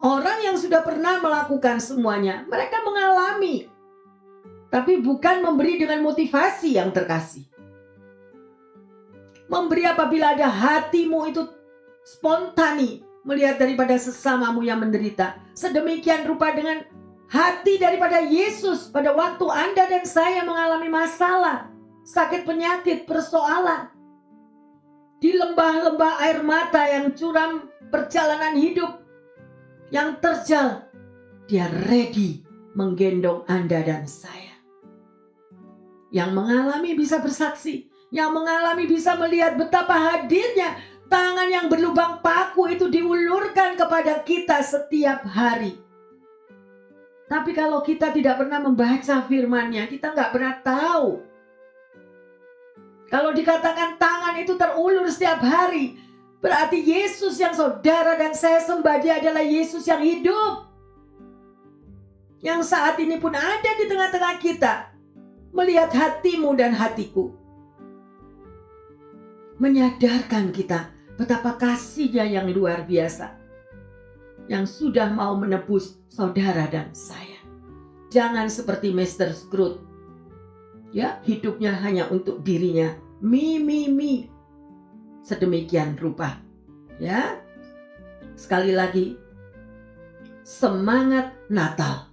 orang 0.00 0.40
yang 0.44 0.56
sudah 0.56 0.80
pernah 0.80 1.20
melakukan 1.20 1.76
semuanya, 1.80 2.48
mereka 2.48 2.80
mengalami 2.80 3.68
tapi 4.68 5.00
bukan 5.00 5.40
memberi 5.40 5.80
dengan 5.80 6.04
motivasi 6.04 6.76
yang 6.76 6.92
terkasih. 6.92 7.48
Memberi 9.48 9.88
apabila 9.88 10.36
ada 10.36 10.44
hatimu 10.44 11.32
itu 11.32 11.48
spontani 12.04 13.00
melihat 13.24 13.56
daripada 13.56 13.96
sesamamu 13.96 14.60
yang 14.60 14.84
menderita. 14.84 15.40
Sedemikian 15.56 16.28
rupa 16.28 16.52
dengan 16.52 16.84
hati 17.32 17.80
daripada 17.80 18.20
Yesus 18.20 18.92
pada 18.92 19.16
waktu 19.16 19.44
Anda 19.48 19.88
dan 19.88 20.04
saya 20.04 20.44
mengalami 20.44 20.92
masalah, 20.92 21.72
sakit 22.04 22.44
penyakit, 22.44 23.08
persoalan. 23.08 23.88
Di 25.18 25.34
lembah-lembah 25.34 26.22
air 26.22 26.46
mata 26.46 26.86
yang 26.86 27.10
curam 27.10 27.66
perjalanan 27.90 28.54
hidup 28.54 29.02
yang 29.90 30.22
terjal, 30.22 30.86
dia 31.50 31.66
ready 31.90 32.46
menggendong 32.78 33.42
Anda 33.50 33.82
dan 33.82 34.06
saya. 34.06 34.54
Yang 36.14 36.30
mengalami 36.38 36.94
bisa 36.94 37.18
bersaksi, 37.18 37.90
yang 38.14 38.30
mengalami 38.30 38.86
bisa 38.86 39.18
melihat 39.18 39.58
betapa 39.58 39.92
hadirnya 39.92 40.78
tangan 41.10 41.48
yang 41.50 41.66
berlubang 41.66 42.22
paku 42.22 42.70
itu 42.70 42.86
diulurkan 42.86 43.74
kepada 43.74 44.22
kita 44.22 44.62
setiap 44.62 45.26
hari. 45.26 45.76
Tapi 47.28 47.52
kalau 47.52 47.84
kita 47.84 48.08
tidak 48.08 48.40
pernah 48.40 48.56
membaca 48.62 49.20
firmannya, 49.28 49.84
kita 49.90 50.16
nggak 50.16 50.32
pernah 50.32 50.54
tahu. 50.64 51.27
Kalau 53.08 53.32
dikatakan 53.32 53.96
tangan 53.96 54.36
itu 54.36 54.52
terulur 54.60 55.08
setiap 55.08 55.40
hari, 55.40 55.96
berarti 56.44 56.76
Yesus 56.76 57.40
yang 57.40 57.56
saudara 57.56 58.20
dan 58.20 58.36
saya 58.36 58.60
sembah 58.60 58.96
dia 59.00 59.16
adalah 59.16 59.40
Yesus 59.40 59.88
yang 59.88 60.04
hidup. 60.04 60.68
Yang 62.44 62.70
saat 62.70 63.00
ini 63.00 63.16
pun 63.16 63.32
ada 63.32 63.70
di 63.80 63.84
tengah-tengah 63.88 64.36
kita 64.38 64.92
melihat 65.56 65.88
hatimu 65.88 66.52
dan 66.52 66.76
hatiku. 66.76 67.32
Menyadarkan 69.58 70.54
kita 70.54 70.92
betapa 71.18 71.58
kasihnya 71.58 72.28
yang 72.28 72.46
luar 72.52 72.86
biasa. 72.86 73.34
Yang 74.46 74.70
sudah 74.70 75.10
mau 75.10 75.34
menebus 75.34 75.98
saudara 76.12 76.70
dan 76.70 76.94
saya. 76.94 77.40
Jangan 78.12 78.46
seperti 78.46 78.94
Mr. 78.94 79.34
Scrooge. 79.34 79.87
Ya, 80.90 81.20
hidupnya 81.24 81.76
hanya 81.84 82.08
untuk 82.08 82.40
dirinya. 82.40 82.96
Mi, 83.20 83.60
mi, 83.60 83.88
mi. 83.92 84.28
Sedemikian 85.20 86.00
rupa. 86.00 86.40
Ya, 86.98 87.38
sekali 88.34 88.72
lagi, 88.72 89.14
semangat 90.42 91.36
Natal 91.52 92.08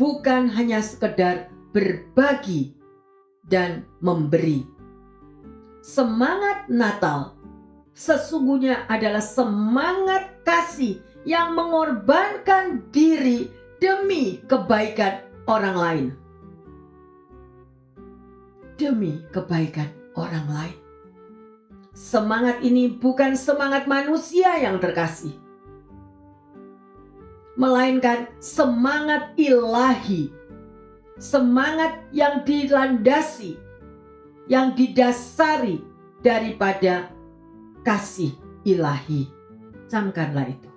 bukan 0.00 0.48
hanya 0.56 0.80
sekedar 0.80 1.52
berbagi 1.76 2.72
dan 3.44 3.84
memberi. 4.00 4.64
Semangat 5.84 6.72
Natal 6.72 7.36
sesungguhnya 7.92 8.88
adalah 8.88 9.20
semangat 9.20 10.40
kasih 10.40 11.04
yang 11.28 11.52
mengorbankan 11.52 12.88
diri 12.88 13.52
demi 13.76 14.40
kebaikan 14.48 15.20
orang 15.44 15.76
lain. 15.76 16.06
Demi 18.80 19.20
kebaikan 19.28 19.92
orang 20.16 20.48
lain. 20.48 20.78
Semangat 21.92 22.64
ini 22.64 22.96
bukan 22.96 23.36
semangat 23.36 23.84
manusia 23.84 24.56
yang 24.56 24.80
terkasih, 24.80 25.36
melainkan 27.60 28.32
semangat 28.40 29.36
ilahi. 29.36 30.32
Semangat 31.20 32.08
yang 32.16 32.40
dilandasi, 32.48 33.60
yang 34.48 34.72
didasari 34.72 35.84
daripada 36.24 37.12
kasih 37.84 38.32
ilahi. 38.64 39.28
Camkanlah 39.92 40.48
itu. 40.48 40.70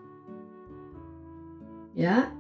Ya. 1.96 2.36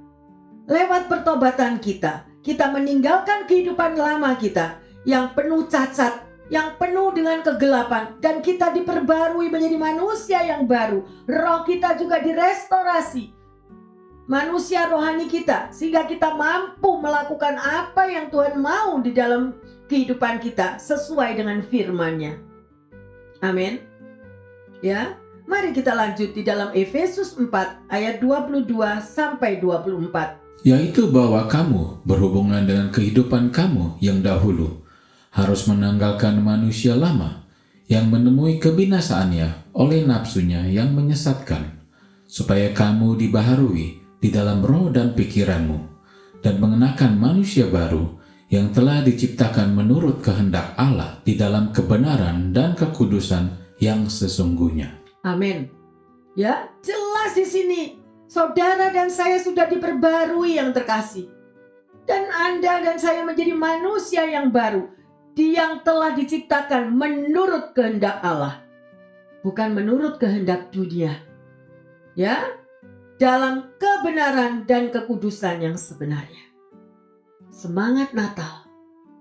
Lewat 0.67 1.07
pertobatan 1.07 1.79
kita, 1.79 2.27
kita 2.43 2.67
meninggalkan 2.67 3.47
kehidupan 3.47 3.95
lama 3.95 4.35
kita 4.35 4.82
yang 5.03 5.35
penuh 5.35 5.67
cacat, 5.67 6.23
yang 6.47 6.75
penuh 6.79 7.11
dengan 7.15 7.43
kegelapan 7.43 8.15
dan 8.19 8.39
kita 8.39 8.71
diperbarui 8.71 9.51
menjadi 9.51 9.77
manusia 9.79 10.39
yang 10.43 10.67
baru. 10.67 11.03
Roh 11.27 11.61
kita 11.67 11.95
juga 11.99 12.19
direstorasi 12.19 13.43
manusia 14.27 14.87
rohani 14.87 15.27
kita 15.27 15.71
sehingga 15.75 16.07
kita 16.07 16.35
mampu 16.35 16.95
melakukan 16.99 17.59
apa 17.59 18.07
yang 18.07 18.31
Tuhan 18.31 18.59
mau 18.59 18.99
di 19.03 19.11
dalam 19.11 19.55
kehidupan 19.91 20.39
kita 20.39 20.79
sesuai 20.79 21.35
dengan 21.35 21.59
firman-Nya. 21.59 22.39
Amin. 23.43 23.83
Ya, 24.79 25.19
mari 25.47 25.75
kita 25.75 25.91
lanjut 25.91 26.31
di 26.31 26.43
dalam 26.43 26.71
Efesus 26.71 27.35
4 27.35 27.51
ayat 27.91 28.23
22 28.23 28.67
sampai 29.03 29.59
24. 29.59 30.39
Yaitu 30.63 31.11
bahwa 31.11 31.43
kamu 31.51 31.99
berhubungan 32.07 32.63
dengan 32.63 32.87
kehidupan 32.87 33.51
kamu 33.51 33.99
yang 33.99 34.23
dahulu 34.23 34.82
harus 35.33 35.65
menanggalkan 35.65 36.39
manusia 36.39 36.93
lama 36.93 37.43
yang 37.89 38.07
menemui 38.07 38.61
kebinasaannya 38.61 39.73
oleh 39.73 40.05
nafsunya 40.05 40.69
yang 40.69 40.93
menyesatkan 40.93 41.83
supaya 42.29 42.73
kamu 42.73 43.17
dibaharui 43.17 44.01
di 44.17 44.29
dalam 44.31 44.63
roh 44.63 44.87
dan 44.87 45.11
pikiranmu, 45.11 45.77
dan 46.39 46.57
mengenakan 46.57 47.19
manusia 47.19 47.67
baru 47.67 48.23
yang 48.47 48.71
telah 48.71 49.03
diciptakan 49.03 49.75
menurut 49.75 50.23
kehendak 50.23 50.71
Allah 50.79 51.19
di 51.27 51.35
dalam 51.35 51.75
kebenaran 51.75 52.55
dan 52.55 52.71
kekudusan 52.77 53.77
yang 53.83 54.07
sesungguhnya. 54.07 54.95
Amin. 55.27 55.67
Ya, 56.39 56.71
jelas 56.81 57.35
di 57.35 57.45
sini 57.45 57.81
saudara 58.31 58.89
dan 58.89 59.11
saya 59.11 59.37
sudah 59.37 59.67
diperbarui 59.69 60.57
yang 60.57 60.71
terkasih. 60.71 61.29
Dan 62.03 62.27
Anda 62.31 62.83
dan 62.83 62.97
saya 62.99 63.23
menjadi 63.23 63.55
manusia 63.55 64.27
yang 64.27 64.51
baru, 64.51 64.87
yang 65.41 65.81
telah 65.81 66.13
diciptakan 66.13 66.93
menurut 66.93 67.73
kehendak 67.73 68.21
Allah, 68.21 68.61
bukan 69.41 69.73
menurut 69.73 70.21
kehendak 70.21 70.69
dunia. 70.69 71.17
Ya, 72.13 72.53
dalam 73.17 73.73
kebenaran 73.81 74.69
dan 74.69 74.93
kekudusan 74.93 75.65
yang 75.65 75.77
sebenarnya. 75.79 76.45
Semangat 77.49 78.13
Natal 78.13 78.69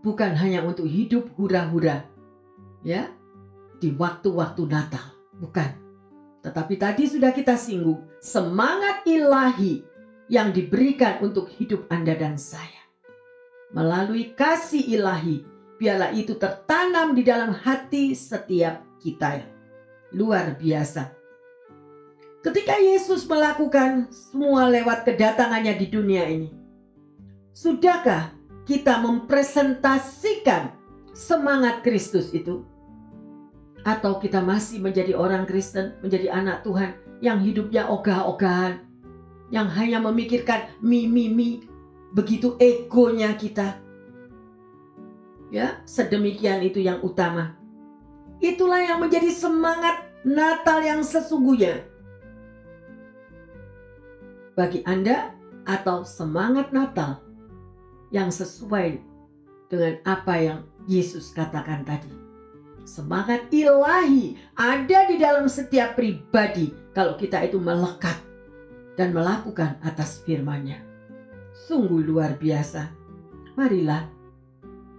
bukan 0.05 0.37
hanya 0.37 0.61
untuk 0.67 0.85
hidup 0.85 1.33
hura-hura, 1.39 2.05
Ya, 2.83 3.15
di 3.79 3.95
waktu-waktu 3.95 4.67
Natal, 4.67 5.15
bukan. 5.39 5.71
Tetapi 6.43 6.75
tadi 6.75 7.07
sudah 7.07 7.31
kita 7.31 7.55
singgung, 7.55 8.03
semangat 8.19 9.07
ilahi 9.07 9.87
yang 10.27 10.51
diberikan 10.51 11.23
untuk 11.23 11.47
hidup 11.47 11.87
Anda 11.95 12.19
dan 12.19 12.35
saya. 12.35 12.83
Melalui 13.71 14.35
kasih 14.35 14.83
ilahi, 14.83 15.47
biarlah 15.83 16.15
itu 16.15 16.39
tertanam 16.39 17.11
di 17.19 17.27
dalam 17.27 17.51
hati 17.51 18.15
setiap 18.15 18.87
kita. 19.03 19.43
Luar 20.15 20.55
biasa. 20.55 21.11
Ketika 22.47 22.79
Yesus 22.79 23.27
melakukan 23.27 24.07
semua 24.15 24.71
lewat 24.71 25.03
kedatangannya 25.03 25.75
di 25.75 25.87
dunia 25.91 26.23
ini, 26.31 26.55
sudahkah 27.51 28.31
kita 28.63 29.03
mempresentasikan 29.03 30.71
semangat 31.11 31.83
Kristus 31.83 32.31
itu? 32.31 32.63
Atau 33.83 34.23
kita 34.23 34.39
masih 34.39 34.79
menjadi 34.79 35.19
orang 35.19 35.43
Kristen, 35.51 35.99
menjadi 35.99 36.31
anak 36.31 36.63
Tuhan 36.63 36.95
yang 37.19 37.43
hidupnya 37.43 37.91
ogah-ogahan, 37.91 38.79
yang 39.51 39.67
hanya 39.67 39.99
memikirkan 39.99 40.71
mi-mi-mi, 40.79 41.67
begitu 42.15 42.55
egonya 42.63 43.35
kita. 43.35 43.83
Ya, 45.53 45.85
sedemikian 45.85 46.65
itu 46.65 46.81
yang 46.81 47.05
utama. 47.05 47.61
Itulah 48.41 48.81
yang 48.81 49.05
menjadi 49.05 49.29
semangat 49.29 50.09
Natal 50.25 50.81
yang 50.81 51.05
sesungguhnya 51.05 51.93
bagi 54.55 54.85
Anda 54.85 55.33
atau 55.65 56.05
semangat 56.05 56.71
Natal 56.73 57.21
yang 58.13 58.29
sesuai 58.29 59.01
dengan 59.73 59.95
apa 60.05 60.35
yang 60.37 60.61
Yesus 60.85 61.33
katakan 61.33 61.85
tadi. 61.87 62.13
Semangat 62.83 63.47
ilahi 63.55 64.35
ada 64.59 65.07
di 65.07 65.17
dalam 65.17 65.47
setiap 65.47 65.95
pribadi 65.95 66.75
kalau 66.93 67.15
kita 67.15 67.47
itu 67.47 67.57
melekat 67.63 68.19
dan 68.99 69.15
melakukan 69.15 69.79
atas 69.87 70.21
firman-Nya. 70.27 70.83
Sungguh 71.55 72.03
luar 72.03 72.37
biasa. 72.37 72.91
Marilah 73.55 74.11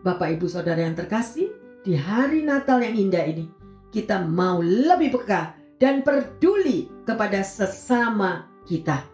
Bapak 0.03 0.35
Ibu 0.35 0.51
Saudara 0.51 0.83
yang 0.83 0.99
terkasih, 0.99 1.49
di 1.81 1.95
hari 1.95 2.43
Natal 2.43 2.83
yang 2.83 2.95
indah 2.95 3.23
ini 3.23 3.47
kita 3.89 4.23
mau 4.23 4.59
lebih 4.59 5.15
peka 5.19 5.55
dan 5.79 6.03
peduli 6.03 6.91
kepada 7.07 7.39
sesama 7.43 8.47
kita 8.67 9.13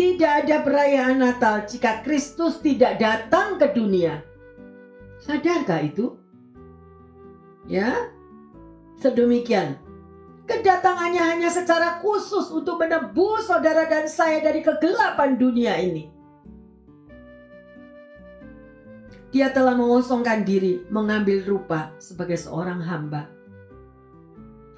tidak 0.00 0.48
ada 0.48 0.64
perayaan 0.64 1.20
Natal 1.20 1.68
jika 1.68 2.00
Kristus 2.00 2.56
tidak 2.64 2.96
datang 2.96 3.60
ke 3.60 3.68
dunia. 3.76 4.24
Sadarkah 5.20 5.84
itu? 5.84 6.16
Ya, 7.68 8.08
sedemikian. 8.96 9.76
Kedatangannya 10.48 11.20
hanya 11.20 11.52
secara 11.52 12.00
khusus 12.00 12.48
untuk 12.48 12.80
menebus 12.80 13.44
saudara 13.44 13.84
dan 13.92 14.08
saya 14.08 14.40
dari 14.40 14.64
kegelapan 14.64 15.36
dunia 15.36 15.76
ini. 15.76 16.08
Dia 19.30 19.54
telah 19.54 19.78
mengosongkan 19.78 20.42
diri, 20.42 20.82
mengambil 20.90 21.46
rupa 21.46 21.94
sebagai 22.02 22.34
seorang 22.34 22.82
hamba 22.82 23.30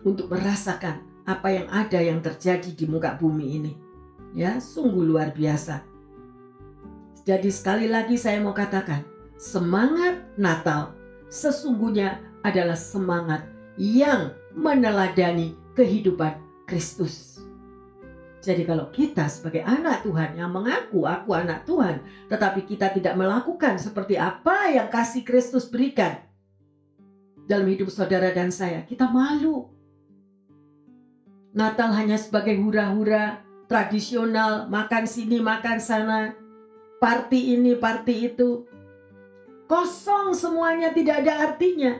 untuk 0.05 0.29
merasakan 0.29 1.01
apa 1.25 1.49
yang 1.49 1.67
ada 1.73 1.99
yang 2.03 2.21
terjadi 2.21 2.75
di 2.75 2.85
muka 2.85 3.17
bumi 3.17 3.47
ini 3.57 3.73
Ya, 4.33 4.57
sungguh 4.57 5.05
luar 5.05 5.37
biasa. 5.37 5.85
Jadi 7.23 7.53
sekali 7.53 7.87
lagi 7.87 8.17
saya 8.17 8.41
mau 8.41 8.57
katakan, 8.57 9.05
semangat 9.37 10.25
Natal 10.41 10.97
sesungguhnya 11.29 12.19
adalah 12.41 12.75
semangat 12.75 13.45
yang 13.77 14.33
meneladani 14.57 15.53
kehidupan 15.77 16.41
Kristus. 16.65 17.32
Jadi 18.43 18.67
kalau 18.67 18.91
kita 18.91 19.31
sebagai 19.31 19.63
anak 19.63 20.03
Tuhan 20.03 20.35
yang 20.35 20.51
mengaku 20.51 21.07
aku 21.07 21.31
anak 21.31 21.63
Tuhan, 21.63 22.03
tetapi 22.27 22.67
kita 22.67 22.91
tidak 22.91 23.15
melakukan 23.15 23.79
seperti 23.79 24.19
apa 24.19 24.67
yang 24.67 24.91
kasih 24.91 25.23
Kristus 25.23 25.71
berikan 25.71 26.19
dalam 27.47 27.71
hidup 27.71 27.87
saudara 27.87 28.35
dan 28.35 28.51
saya, 28.51 28.83
kita 28.83 29.07
malu. 29.07 29.71
Natal 31.55 31.95
hanya 31.95 32.19
sebagai 32.19 32.59
hura-hura, 32.59 33.47
tradisional, 33.71 34.67
makan 34.67 35.07
sini, 35.07 35.39
makan 35.39 35.79
sana, 35.79 36.35
party 36.99 37.55
ini, 37.55 37.79
party 37.79 38.35
itu. 38.35 38.67
Kosong 39.71 40.35
semuanya 40.35 40.91
tidak 40.91 41.23
ada 41.23 41.47
artinya. 41.47 41.95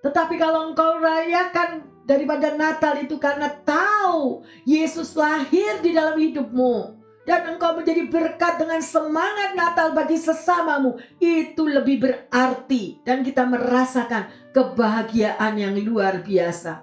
Tetapi 0.00 0.34
kalau 0.40 0.72
engkau 0.72 0.98
rayakan 0.98 1.89
daripada 2.10 2.50
Natal 2.58 2.98
itu 2.98 3.14
karena 3.22 3.46
tahu 3.62 4.42
Yesus 4.66 5.14
lahir 5.14 5.78
di 5.78 5.94
dalam 5.94 6.18
hidupmu 6.18 6.98
dan 7.22 7.54
engkau 7.54 7.78
menjadi 7.78 8.10
berkat 8.10 8.58
dengan 8.58 8.82
semangat 8.82 9.54
Natal 9.54 9.94
bagi 9.94 10.18
sesamamu, 10.18 10.98
itu 11.22 11.62
lebih 11.62 12.02
berarti 12.02 12.98
dan 13.06 13.22
kita 13.22 13.46
merasakan 13.46 14.26
kebahagiaan 14.50 15.54
yang 15.54 15.78
luar 15.78 16.26
biasa 16.26 16.82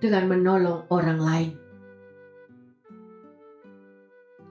dengan 0.00 0.24
menolong 0.24 0.88
orang 0.88 1.20
lain. 1.20 1.52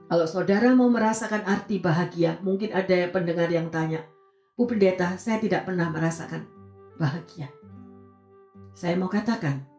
Kalau 0.06 0.24
saudara 0.30 0.70
mau 0.72 0.86
merasakan 0.86 1.42
arti 1.44 1.82
bahagia, 1.82 2.38
mungkin 2.40 2.70
ada 2.70 3.10
pendengar 3.10 3.50
yang 3.50 3.68
tanya, 3.74 4.06
Bu 4.54 4.70
Pendeta, 4.70 5.18
saya 5.18 5.42
tidak 5.42 5.66
pernah 5.66 5.90
merasakan 5.90 6.46
bahagia. 6.96 7.50
Saya 8.72 8.94
mau 8.94 9.10
katakan, 9.10 9.77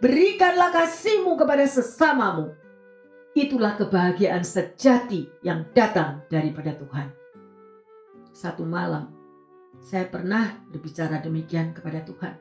berikanlah 0.00 0.72
kasihmu 0.72 1.36
kepada 1.40 1.64
sesamamu. 1.64 2.52
Itulah 3.36 3.76
kebahagiaan 3.76 4.40
sejati 4.40 5.28
yang 5.44 5.68
datang 5.76 6.24
daripada 6.32 6.72
Tuhan. 6.72 7.12
Satu 8.32 8.64
malam, 8.64 9.12
saya 9.80 10.08
pernah 10.08 10.56
berbicara 10.72 11.20
demikian 11.20 11.76
kepada 11.76 12.00
Tuhan. 12.00 12.34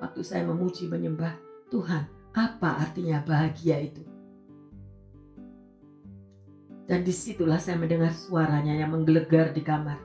Waktu 0.00 0.20
saya 0.24 0.42
memuji 0.48 0.88
menyembah 0.88 1.36
Tuhan, 1.68 2.08
apa 2.32 2.80
artinya 2.80 3.20
bahagia 3.20 3.76
itu? 3.80 4.02
Dan 6.88 7.04
di 7.04 7.12
situlah 7.12 7.60
saya 7.60 7.76
mendengar 7.78 8.12
suaranya 8.12 8.72
yang 8.72 8.92
menggelegar 8.92 9.52
di 9.52 9.62
kamar. 9.62 10.00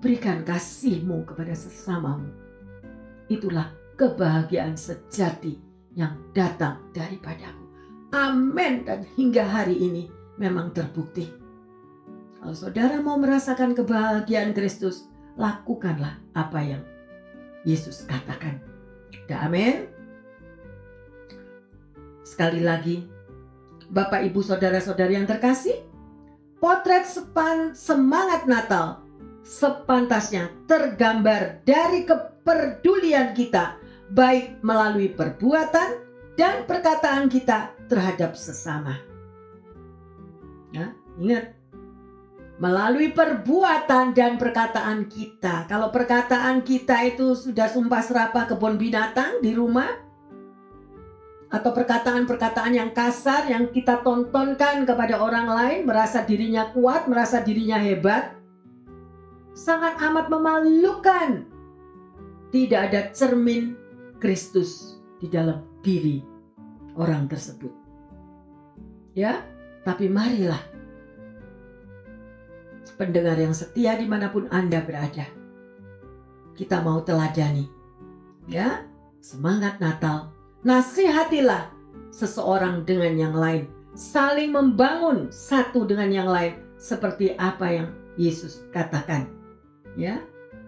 Berikan 0.00 0.44
kasihmu 0.44 1.24
kepada 1.28 1.52
sesamamu. 1.56 2.28
Itulah 3.28 3.72
kebahagiaan 3.96 4.76
sejati 4.76 5.56
yang 5.96 6.16
datang 6.36 6.80
daripadaku. 6.92 7.64
Amin. 8.12 8.84
Dan 8.84 9.08
hingga 9.16 9.42
hari 9.42 9.76
ini 9.76 10.12
memang 10.36 10.70
terbukti. 10.76 11.32
Kalau 12.38 12.54
saudara 12.54 13.00
mau 13.02 13.18
merasakan 13.18 13.74
kebahagiaan 13.74 14.54
Kristus, 14.54 15.08
lakukanlah 15.34 16.20
apa 16.36 16.60
yang 16.62 16.82
Yesus 17.66 18.06
katakan. 18.06 18.62
Amin. 19.32 19.90
Sekali 22.22 22.62
lagi, 22.62 23.02
Bapak, 23.90 24.22
Ibu, 24.22 24.38
Saudara-saudari 24.44 25.18
yang 25.18 25.26
terkasih, 25.26 25.82
potret 26.62 27.06
sepan 27.06 27.74
semangat 27.74 28.46
Natal 28.46 29.02
sepantasnya 29.46 30.50
tergambar 30.66 31.62
dari 31.62 32.02
kepedulian 32.02 33.30
kita 33.30 33.78
baik 34.12 34.62
melalui 34.62 35.10
perbuatan 35.10 36.02
dan 36.36 36.68
perkataan 36.68 37.26
kita 37.26 37.74
terhadap 37.88 38.36
sesama. 38.36 39.00
Ya, 40.70 40.92
ingat 41.16 41.56
melalui 42.56 43.12
perbuatan 43.12 44.16
dan 44.16 44.40
perkataan 44.40 45.08
kita. 45.12 45.68
Kalau 45.68 45.92
perkataan 45.92 46.64
kita 46.64 47.04
itu 47.04 47.36
sudah 47.36 47.68
sumpah 47.68 48.00
serapah 48.00 48.48
kebun 48.48 48.80
binatang 48.80 49.44
di 49.44 49.52
rumah, 49.52 50.06
atau 51.46 51.70
perkataan-perkataan 51.70 52.74
yang 52.74 52.90
kasar 52.90 53.46
yang 53.46 53.70
kita 53.70 54.02
tontonkan 54.02 54.82
kepada 54.82 55.22
orang 55.22 55.46
lain, 55.46 55.80
merasa 55.86 56.26
dirinya 56.26 56.74
kuat, 56.74 57.06
merasa 57.06 57.38
dirinya 57.38 57.78
hebat, 57.78 58.34
sangat 59.54 59.94
amat 60.02 60.26
memalukan. 60.26 61.46
Tidak 62.50 62.80
ada 62.90 63.14
cermin 63.14 63.85
Kristus 64.18 65.00
di 65.20 65.28
dalam 65.28 65.64
diri 65.80 66.20
orang 66.96 67.28
tersebut. 67.28 67.72
Ya, 69.16 69.44
tapi 69.84 70.12
marilah 70.12 70.60
pendengar 72.96 73.36
yang 73.36 73.52
setia 73.52 73.96
di 73.96 74.08
mana 74.08 74.32
pun 74.32 74.48
Anda 74.48 74.80
berada. 74.80 75.28
Kita 76.56 76.80
mau 76.80 77.04
teladani. 77.04 77.68
Ya, 78.48 78.88
semangat 79.20 79.82
Natal 79.82 80.36
Nasihatilah 80.66 81.70
seseorang 82.10 82.82
dengan 82.82 83.14
yang 83.14 83.34
lain, 83.38 83.70
saling 83.94 84.50
membangun 84.50 85.30
satu 85.30 85.86
dengan 85.86 86.10
yang 86.10 86.26
lain 86.26 86.58
seperti 86.74 87.38
apa 87.38 87.70
yang 87.70 87.88
Yesus 88.18 88.66
katakan. 88.74 89.30
Ya. 89.94 90.18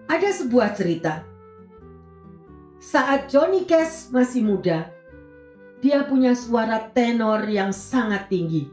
ada 0.08 0.32
sebuah 0.32 0.72
cerita. 0.72 1.27
Saat 2.78 3.26
Johnny 3.26 3.66
Cash 3.66 4.14
masih 4.14 4.46
muda, 4.46 4.86
dia 5.82 6.06
punya 6.06 6.38
suara 6.38 6.86
tenor 6.94 7.42
yang 7.50 7.74
sangat 7.74 8.30
tinggi. 8.30 8.70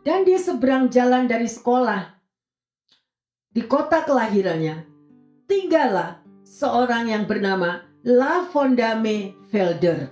Dan 0.00 0.24
di 0.24 0.32
seberang 0.40 0.88
jalan 0.88 1.28
dari 1.28 1.44
sekolah, 1.44 2.08
di 3.52 3.62
kota 3.68 4.02
kelahirannya, 4.08 4.88
tinggallah 5.44 6.24
seorang 6.40 7.12
yang 7.12 7.28
bernama 7.28 7.84
La 8.00 8.48
Fondame 8.48 9.36
Felder. 9.52 10.08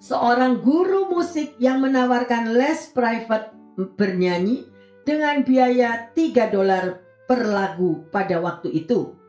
Seorang 0.00 0.64
guru 0.64 1.12
musik 1.12 1.52
yang 1.60 1.84
menawarkan 1.84 2.56
les 2.56 2.88
private 2.96 3.52
bernyanyi 3.76 4.64
dengan 5.04 5.44
biaya 5.44 6.08
3 6.16 6.48
dolar 6.48 7.04
per 7.28 7.44
lagu 7.44 8.08
pada 8.08 8.40
waktu 8.40 8.72
itu. 8.72 9.25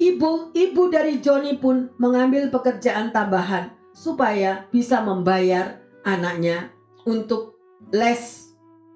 Ibu-ibu 0.00 0.82
dari 0.88 1.20
Johnny 1.20 1.60
pun 1.60 1.92
mengambil 2.00 2.48
pekerjaan 2.48 3.12
tambahan 3.12 3.72
supaya 3.92 4.64
bisa 4.72 5.04
membayar 5.04 5.80
anaknya 6.08 6.72
untuk 7.04 7.60
les 7.92 8.52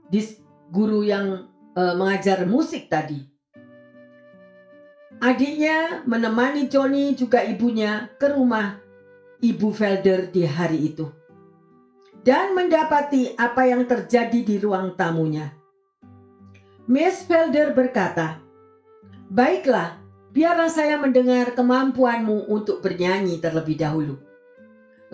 di 0.09 0.25
guru 0.73 1.05
yang 1.05 1.49
e, 1.77 1.83
mengajar 1.97 2.49
musik 2.49 2.89
tadi. 2.89 3.21
Adiknya 5.21 6.05
menemani 6.05 6.69
Johnny 6.69 7.17
juga 7.17 7.41
ibunya 7.45 8.13
ke 8.21 8.33
rumah 8.33 8.81
Ibu 9.45 9.69
Felder 9.73 10.33
di 10.33 10.45
hari 10.49 10.93
itu. 10.93 11.09
Dan 12.25 12.57
mendapati 12.57 13.37
apa 13.37 13.69
yang 13.69 13.85
terjadi 13.85 14.41
di 14.41 14.57
ruang 14.57 14.97
tamunya. 14.97 15.53
Miss 16.89 17.25
Felder 17.29 17.77
berkata, 17.77 18.41
Baiklah, 19.29 20.04
biarlah 20.35 20.67
saya 20.67 20.99
mendengar 20.99 21.55
kemampuanmu 21.55 22.51
untuk 22.51 22.83
bernyanyi 22.83 23.39
terlebih 23.39 23.79
dahulu. 23.79 24.19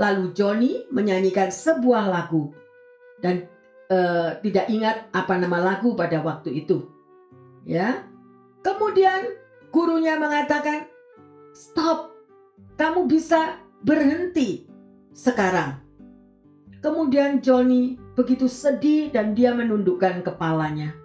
Lalu 0.00 0.32
Johnny 0.32 0.88
menyanyikan 0.88 1.52
sebuah 1.52 2.08
lagu 2.08 2.56
dan 3.20 3.44
uh, 3.92 4.40
tidak 4.40 4.66
ingat 4.72 5.12
apa 5.12 5.36
nama 5.36 5.60
lagu 5.60 5.92
pada 5.92 6.24
waktu 6.24 6.64
itu. 6.64 6.88
Ya. 7.68 8.08
Kemudian 8.64 9.36
gurunya 9.68 10.16
mengatakan, 10.16 10.88
"Stop. 11.52 12.16
Kamu 12.80 13.04
bisa 13.04 13.60
berhenti 13.84 14.64
sekarang." 15.12 15.84
Kemudian 16.80 17.44
Johnny 17.44 18.00
begitu 18.16 18.48
sedih 18.48 19.12
dan 19.12 19.36
dia 19.36 19.52
menundukkan 19.52 20.24
kepalanya. 20.24 20.96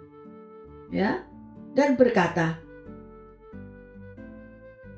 Ya. 0.88 1.28
Dan 1.76 2.00
berkata, 2.00 2.56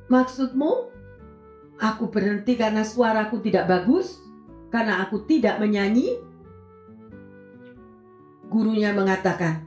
"Maksudmu 0.09 0.89
Aku 1.79 2.11
berhenti 2.11 2.59
karena 2.59 2.83
suaraku 2.83 3.39
tidak 3.39 3.71
bagus, 3.71 4.19
karena 4.75 5.07
aku 5.07 5.23
tidak 5.23 5.63
menyanyi. 5.63 6.19
Gurunya 8.51 8.91
mengatakan, 8.91 9.63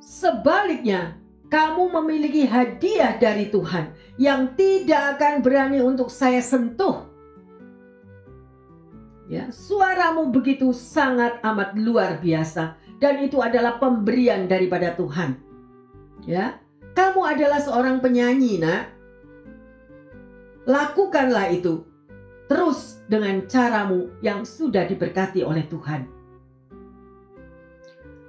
"Sebaliknya, 0.00 1.20
kamu 1.52 1.92
memiliki 2.00 2.48
hadiah 2.48 3.20
dari 3.20 3.52
Tuhan 3.52 3.92
yang 4.16 4.56
tidak 4.56 5.20
akan 5.20 5.44
berani 5.44 5.84
untuk 5.84 6.08
saya 6.08 6.40
sentuh." 6.40 7.04
Ya, 9.28 9.52
suaramu 9.52 10.32
begitu 10.32 10.72
sangat 10.72 11.38
amat 11.44 11.76
luar 11.76 12.18
biasa 12.18 12.80
dan 12.96 13.20
itu 13.20 13.44
adalah 13.44 13.76
pemberian 13.76 14.48
daripada 14.48 14.96
Tuhan. 14.96 15.36
Ya, 16.24 16.58
kamu 16.94 17.20
adalah 17.22 17.60
seorang 17.62 18.02
penyanyi, 18.02 18.58
Nak 18.60 19.00
Lakukanlah 20.68 21.50
itu 21.50 21.82
terus 22.50 23.02
dengan 23.06 23.46
caramu 23.46 24.10
yang 24.20 24.42
sudah 24.42 24.86
diberkati 24.86 25.42
oleh 25.46 25.64
Tuhan. 25.70 26.06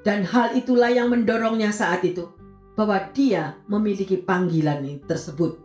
Dan 0.01 0.25
hal 0.25 0.57
itulah 0.57 0.89
yang 0.89 1.09
mendorongnya 1.13 1.69
saat 1.69 2.01
itu 2.01 2.29
bahwa 2.73 2.97
dia 3.13 3.61
memiliki 3.69 4.17
panggilan 4.17 4.81
tersebut. 5.05 5.61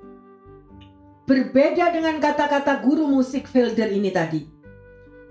Berbeda 1.24 1.92
dengan 1.92 2.20
kata-kata 2.20 2.84
guru 2.84 3.08
musik 3.08 3.48
Felder 3.48 3.88
ini 3.88 4.12
tadi. 4.12 4.44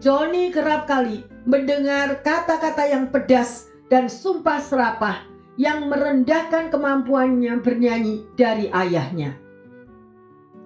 Johnny 0.01 0.49
kerap 0.49 0.89
kali 0.89 1.23
mendengar 1.45 2.19
kata-kata 2.25 2.89
yang 2.89 3.13
pedas 3.13 3.69
dan 3.87 4.09
sumpah 4.09 4.59
serapah 4.59 5.34
yang 5.55 5.87
merendahkan 5.87 6.71
kemampuannya 6.71 7.63
bernyanyi 7.63 8.27
dari 8.35 8.67
ayahnya 8.71 9.45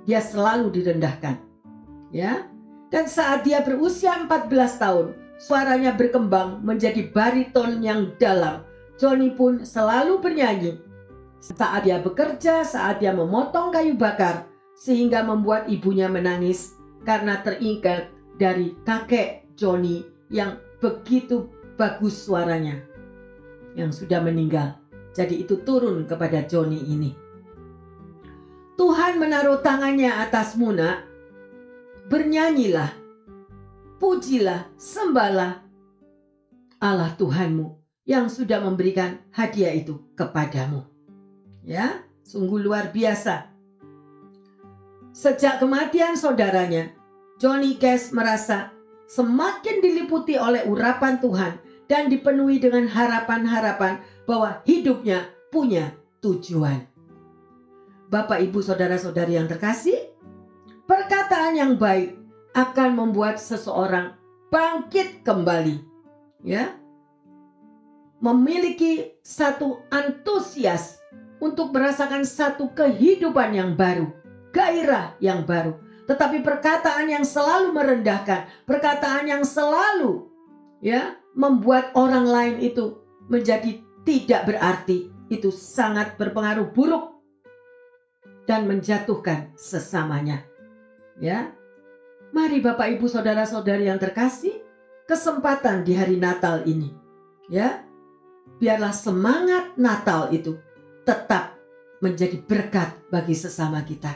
dia 0.10 0.26
selalu 0.26 0.74
direndahkan. 0.74 1.38
Ya. 2.10 2.50
Dan 2.90 3.06
saat 3.06 3.46
dia 3.46 3.62
berusia 3.62 4.18
14 4.26 4.50
tahun, 4.82 5.14
suaranya 5.38 5.94
berkembang 5.94 6.66
menjadi 6.66 7.14
bariton 7.14 7.86
yang 7.86 8.18
dalam. 8.18 8.66
Johnny 8.98 9.30
pun 9.30 9.62
selalu 9.62 10.18
bernyanyi. 10.18 10.82
Saat 11.38 11.86
dia 11.86 12.02
bekerja, 12.02 12.66
saat 12.66 12.98
dia 13.06 13.14
memotong 13.14 13.70
kayu 13.70 13.94
bakar, 13.94 14.50
sehingga 14.74 15.22
membuat 15.22 15.70
ibunya 15.70 16.10
menangis 16.10 16.74
karena 17.06 17.46
teringat 17.46 18.10
dari 18.42 18.74
kakek 18.90 19.46
Johnny 19.54 20.02
yang 20.34 20.58
begitu 20.82 21.46
bagus 21.78 22.26
suaranya 22.26 22.89
yang 23.74 23.94
sudah 23.94 24.22
meninggal. 24.22 24.78
Jadi 25.14 25.42
itu 25.44 25.60
turun 25.66 26.06
kepada 26.06 26.46
Johnny 26.46 26.80
ini. 26.86 27.12
Tuhan 28.80 29.20
menaruh 29.20 29.60
tangannya 29.60 30.08
atasmu 30.24 30.72
nak. 30.72 31.04
Bernyanyilah, 32.10 32.90
pujilah, 34.02 34.72
sembahlah 34.80 35.62
Allah 36.80 37.12
Tuhanmu 37.20 37.76
yang 38.08 38.32
sudah 38.32 38.64
memberikan 38.64 39.22
hadiah 39.30 39.76
itu 39.76 40.00
kepadamu. 40.18 40.88
Ya, 41.62 42.02
sungguh 42.26 42.58
luar 42.58 42.90
biasa. 42.90 43.52
Sejak 45.14 45.62
kematian 45.62 46.16
saudaranya, 46.18 46.96
Johnny 47.38 47.78
Cash 47.78 48.16
merasa 48.16 48.74
semakin 49.06 49.84
diliputi 49.84 50.40
oleh 50.40 50.66
urapan 50.66 51.20
Tuhan 51.20 51.54
dan 51.90 52.08
dipenuhi 52.08 52.62
dengan 52.62 52.86
harapan-harapan 52.86 54.00
bahwa 54.30 54.62
hidupnya 54.64 55.26
punya 55.50 55.98
tujuan. 56.22 56.86
Bapak, 58.14 58.46
Ibu, 58.46 58.62
saudara-saudari 58.62 59.42
yang 59.42 59.50
terkasih, 59.50 59.98
perkataan 60.86 61.58
yang 61.58 61.74
baik 61.82 62.14
akan 62.54 62.94
membuat 62.94 63.42
seseorang 63.42 64.14
bangkit 64.54 65.26
kembali. 65.26 65.82
Ya. 66.46 66.78
Memiliki 68.20 69.18
satu 69.26 69.82
antusias 69.90 71.00
untuk 71.40 71.72
merasakan 71.72 72.28
satu 72.28 72.70
kehidupan 72.76 73.56
yang 73.56 73.72
baru, 73.80 74.12
gairah 74.52 75.16
yang 75.24 75.48
baru. 75.48 75.80
Tetapi 76.04 76.44
perkataan 76.44 77.08
yang 77.08 77.24
selalu 77.24 77.72
merendahkan, 77.72 78.50
perkataan 78.68 79.30
yang 79.30 79.46
selalu 79.46 80.28
ya 80.84 81.19
membuat 81.40 81.96
orang 81.96 82.28
lain 82.28 82.56
itu 82.60 83.00
menjadi 83.32 83.80
tidak 84.04 84.52
berarti, 84.52 85.08
itu 85.32 85.48
sangat 85.56 86.20
berpengaruh 86.20 86.76
buruk 86.76 87.16
dan 88.44 88.68
menjatuhkan 88.68 89.56
sesamanya. 89.56 90.44
Ya. 91.24 91.56
Mari 92.36 92.60
Bapak 92.60 92.92
Ibu 93.00 93.08
saudara-saudari 93.08 93.88
yang 93.88 93.98
terkasih, 93.98 94.60
kesempatan 95.08 95.88
di 95.88 95.96
hari 95.96 96.20
Natal 96.20 96.68
ini. 96.68 96.92
Ya. 97.48 97.88
Biarlah 98.60 98.92
semangat 98.92 99.80
Natal 99.80 100.36
itu 100.36 100.60
tetap 101.08 101.56
menjadi 102.04 102.36
berkat 102.44 103.00
bagi 103.08 103.38
sesama 103.38 103.80
kita. 103.88 104.12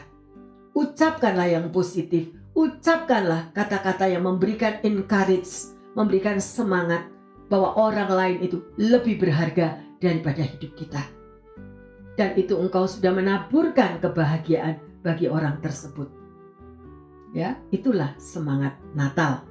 Ucapkanlah 0.76 1.48
yang 1.48 1.72
positif, 1.72 2.34
ucapkanlah 2.52 3.54
kata-kata 3.56 4.10
yang 4.10 4.26
memberikan 4.26 4.82
encourage, 4.82 5.72
memberikan 5.94 6.42
semangat 6.42 7.13
bahwa 7.48 7.76
orang 7.76 8.10
lain 8.10 8.38
itu 8.44 8.64
lebih 8.80 9.20
berharga 9.20 9.80
daripada 10.00 10.40
hidup 10.42 10.72
kita 10.76 11.02
dan 12.14 12.38
itu 12.38 12.54
engkau 12.58 12.86
sudah 12.86 13.10
menaburkan 13.10 13.98
kebahagiaan 13.98 14.78
bagi 15.02 15.26
orang 15.26 15.58
tersebut. 15.58 16.06
Ya, 17.34 17.58
itulah 17.74 18.14
semangat 18.16 18.78
Natal. 18.94 19.42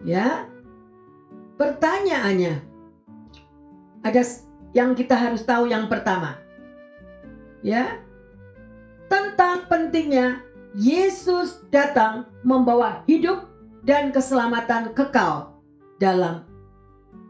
Ya. 0.00 0.48
Pertanyaannya 1.60 2.64
ada 4.00 4.22
yang 4.72 4.96
kita 4.96 5.12
harus 5.12 5.44
tahu 5.44 5.68
yang 5.68 5.92
pertama. 5.92 6.40
Ya. 7.60 8.00
Tentang 9.12 9.68
pentingnya 9.68 10.40
Yesus 10.72 11.60
datang 11.68 12.24
membawa 12.40 13.04
hidup 13.04 13.52
dan 13.84 14.08
keselamatan 14.08 14.96
kekal 14.96 15.60
dalam 16.00 16.48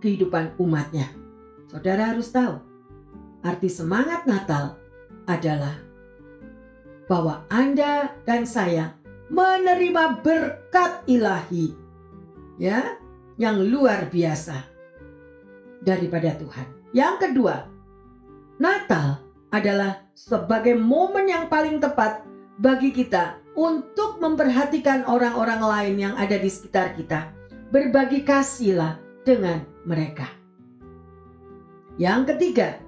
kehidupan 0.01 0.57
umatnya. 0.59 1.13
Saudara 1.71 2.11
harus 2.11 2.33
tahu 2.35 2.71
Arti 3.41 3.73
semangat 3.73 4.29
Natal 4.29 4.77
adalah 5.25 5.81
bahwa 7.09 7.49
Anda 7.49 8.13
dan 8.29 8.45
saya 8.45 9.01
menerima 9.33 10.21
berkat 10.21 11.09
ilahi 11.09 11.73
ya 12.61 13.01
yang 13.41 13.65
luar 13.65 14.13
biasa 14.13 14.61
daripada 15.81 16.37
Tuhan. 16.37 16.67
Yang 16.93 17.15
kedua, 17.25 17.65
Natal 18.61 19.25
adalah 19.49 20.05
sebagai 20.13 20.77
momen 20.77 21.33
yang 21.33 21.49
paling 21.49 21.81
tepat 21.81 22.21
bagi 22.61 22.93
kita 22.93 23.41
untuk 23.57 24.21
memperhatikan 24.21 25.09
orang-orang 25.09 25.65
lain 25.65 25.97
yang 25.97 26.15
ada 26.21 26.37
di 26.37 26.51
sekitar 26.53 26.93
kita. 26.93 27.33
Berbagi 27.73 28.21
kasihlah 28.21 29.01
dengan 29.25 29.65
mereka. 29.85 30.29
Yang 32.01 32.35
ketiga, 32.35 32.81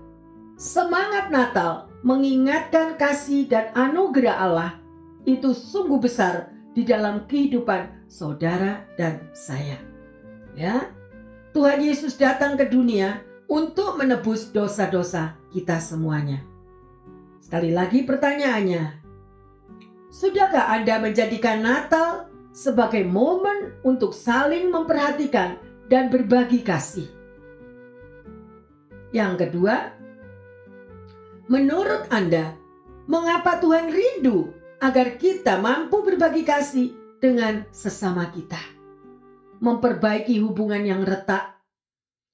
semangat 0.57 1.29
Natal 1.29 1.93
mengingatkan 2.03 2.99
kasih 2.99 3.47
dan 3.47 3.71
anugerah 3.77 4.37
Allah 4.37 4.73
itu 5.29 5.55
sungguh 5.55 6.03
besar 6.03 6.51
di 6.73 6.83
dalam 6.83 7.29
kehidupan 7.29 8.09
saudara 8.11 8.83
dan 8.99 9.23
saya. 9.37 9.79
Ya. 10.57 10.91
Tuhan 11.53 11.85
Yesus 11.85 12.17
datang 12.17 12.57
ke 12.57 12.65
dunia 12.65 13.21
untuk 13.45 14.01
menebus 14.01 14.49
dosa-dosa 14.49 15.37
kita 15.53 15.77
semuanya. 15.77 16.41
Sekali 17.45 17.77
lagi 17.77 18.09
pertanyaannya, 18.09 19.05
sudahkah 20.09 20.73
Anda 20.73 20.97
menjadikan 20.97 21.61
Natal 21.61 22.33
sebagai 22.57 23.05
momen 23.05 23.77
untuk 23.85 24.17
saling 24.17 24.73
memperhatikan 24.73 25.61
dan 25.93 26.09
berbagi 26.09 26.65
kasih? 26.65 27.05
Yang 29.13 29.45
kedua, 29.45 29.93
menurut 31.53 32.09
Anda, 32.09 32.57
mengapa 33.05 33.61
Tuhan 33.61 33.93
rindu 33.93 34.57
agar 34.81 35.21
kita 35.21 35.61
mampu 35.61 36.01
berbagi 36.01 36.49
kasih 36.49 36.97
dengan 37.21 37.69
sesama 37.77 38.33
kita. 38.33 38.57
Memperbaiki 39.61 40.41
hubungan 40.41 40.81
yang 40.81 41.05
retak, 41.05 41.61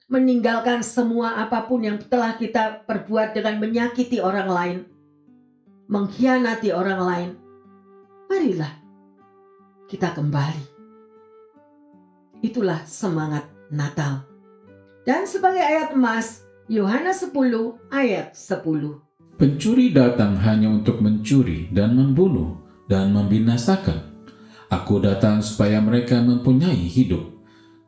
meninggalkan 0.07 0.87
semua 0.87 1.43
apa 1.43 1.67
pun 1.67 1.83
yang 1.83 1.99
telah 1.99 2.39
kita 2.39 2.87
perbuat 2.87 3.35
dengan 3.35 3.59
menyakiti 3.59 4.23
orang 4.23 4.49
lain, 4.49 4.79
mengkhianati 5.91 6.71
orang 6.71 7.01
lain. 7.03 7.31
Marilah 8.31 8.73
kita 9.91 10.15
kembali. 10.15 10.78
Itulah 12.39 12.87
semangat 12.87 13.51
Natal. 13.67 14.23
Dan 15.03 15.27
sebagai 15.27 15.59
ayat 15.59 15.91
emas, 15.91 16.47
Yohanes 16.71 17.27
10 17.27 17.35
ayat 17.91 18.31
10. 18.31 19.03
Pencuri 19.35 19.91
datang 19.91 20.39
hanya 20.39 20.71
untuk 20.71 21.03
mencuri 21.03 21.67
dan 21.75 21.99
membunuh 21.99 22.63
dan 22.87 23.11
membinasakan. 23.11 24.23
Aku 24.71 25.03
datang 25.03 25.43
supaya 25.43 25.83
mereka 25.83 26.21
mempunyai 26.23 26.79
hidup 26.79 27.27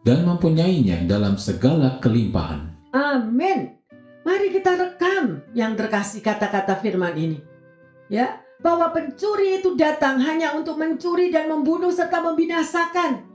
dan 0.03 0.26
mempunyainya 0.26 1.07
dalam 1.07 1.38
segala 1.38 2.03
kelimpahan. 2.03 2.74
Amin. 2.90 3.78
Mari 4.26 4.51
kita 4.51 4.74
rekam 4.74 5.46
yang 5.55 5.78
terkasih 5.78 6.24
kata-kata 6.24 6.74
firman 6.82 7.14
ini. 7.14 7.38
Ya, 8.11 8.42
bahwa 8.59 8.90
pencuri 8.90 9.62
itu 9.62 9.78
datang 9.78 10.18
hanya 10.18 10.59
untuk 10.59 10.74
mencuri 10.74 11.30
dan 11.30 11.46
membunuh 11.46 11.94
serta 11.94 12.18
membinasakan. 12.18 13.30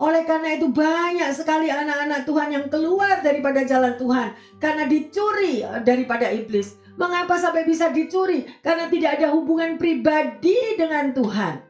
Oleh 0.00 0.24
karena 0.24 0.56
itu 0.56 0.72
banyak 0.72 1.28
sekali 1.36 1.68
anak-anak 1.68 2.24
Tuhan 2.24 2.48
yang 2.56 2.66
keluar 2.72 3.20
daripada 3.20 3.60
jalan 3.68 4.00
Tuhan 4.00 4.32
karena 4.56 4.88
dicuri 4.88 5.60
daripada 5.84 6.32
iblis. 6.32 6.80
Mengapa 6.96 7.36
sampai 7.36 7.68
bisa 7.68 7.92
dicuri? 7.92 8.48
Karena 8.64 8.88
tidak 8.88 9.20
ada 9.20 9.32
hubungan 9.32 9.76
pribadi 9.76 10.76
dengan 10.76 11.12
Tuhan. 11.12 11.64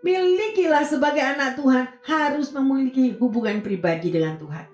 Milikilah 0.00 0.86
sebagai 0.86 1.22
anak 1.22 1.58
Tuhan 1.58 1.84
harus 2.06 2.50
memiliki 2.50 3.14
hubungan 3.18 3.62
pribadi 3.62 4.10
dengan 4.10 4.38
Tuhan. 4.38 4.66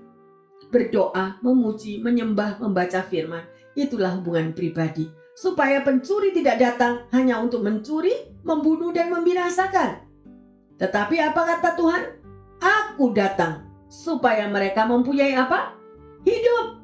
Berdoa, 0.69 1.41
memuji, 1.41 2.05
menyembah, 2.05 2.61
membaca 2.61 3.01
firman. 3.05 3.45
Itulah 3.77 4.17
hubungan 4.17 4.53
pribadi. 4.53 5.09
Supaya 5.37 5.85
pencuri 5.85 6.33
tidak 6.33 6.57
datang 6.61 7.05
hanya 7.13 7.41
untuk 7.41 7.61
mencuri, 7.61 8.33
membunuh, 8.45 8.93
dan 8.93 9.13
membinasakan. 9.13 10.05
Tetapi 10.77 11.17
apa 11.21 11.43
kata 11.43 11.71
Tuhan? 11.75 12.03
Aku 12.97 13.12
datang 13.12 13.61
supaya 13.92 14.49
mereka 14.49 14.88
mempunyai 14.88 15.36
apa? 15.36 15.76
Hidup. 16.24 16.80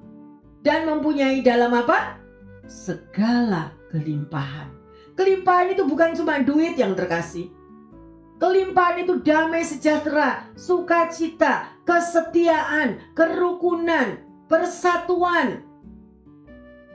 Dan 0.60 0.84
mempunyai 0.84 1.40
dalam 1.40 1.72
apa? 1.72 2.20
segala 2.68 3.72
kelimpahan. 3.88 4.68
Kelimpahan 5.16 5.72
itu 5.72 5.88
bukan 5.88 6.12
cuma 6.12 6.44
duit 6.44 6.76
yang 6.76 6.92
terkasih. 6.92 7.48
Kelimpahan 8.36 9.08
itu 9.08 9.24
damai 9.24 9.64
sejahtera, 9.64 10.52
sukacita, 10.52 11.72
kesetiaan, 11.88 13.00
kerukunan, 13.16 14.20
persatuan. 14.44 15.64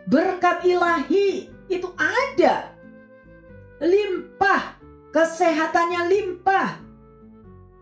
Berkat 0.06 0.62
ilahi 0.62 1.50
itu 1.74 1.90
ada. 1.98 2.70
Limpah, 3.82 4.78
kesehatannya 5.10 6.02
limpah. 6.06 6.87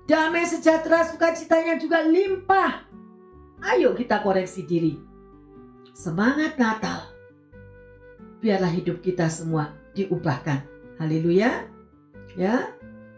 Damai 0.06 0.45
sejahtera, 0.45 1.06
sukacitanya 1.10 1.82
juga 1.82 2.06
limpah. 2.06 2.86
Ayo 3.66 3.97
kita 3.97 4.22
koreksi 4.22 4.62
diri. 4.62 5.01
Semangat 5.95 6.60
Natal 6.62 7.16
biarlah 8.45 8.70
hidup 8.70 9.01
kita 9.01 9.26
semua 9.26 9.74
diubahkan. 9.97 10.62
Haleluya. 11.01 11.66
Ya. 12.38 12.70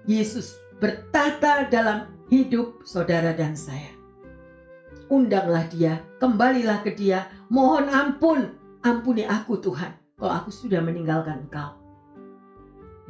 Yesus 0.07 0.55
bertata 0.79 1.67
dalam 1.67 2.07
hidup 2.31 2.79
saudara 2.87 3.35
dan 3.35 3.59
saya. 3.59 3.91
Undanglah 5.11 5.67
dia, 5.67 5.99
kembalilah 6.23 6.79
ke 6.79 6.95
dia, 6.95 7.27
mohon 7.51 7.91
ampun, 7.91 8.55
ampuni 8.87 9.27
aku 9.27 9.59
Tuhan, 9.59 9.91
kalau 10.15 10.31
aku 10.31 10.47
sudah 10.51 10.79
meninggalkan 10.79 11.43
engkau. 11.47 11.75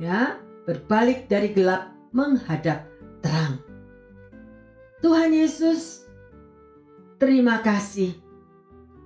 Ya, 0.01 0.41
berbalik 0.65 1.29
dari 1.29 1.53
gelap 1.53 1.93
menghadap 2.13 2.85
terang. 3.21 3.61
Tuhan 5.07 5.31
Yesus, 5.31 6.03
terima 7.15 7.63
kasih 7.63 8.11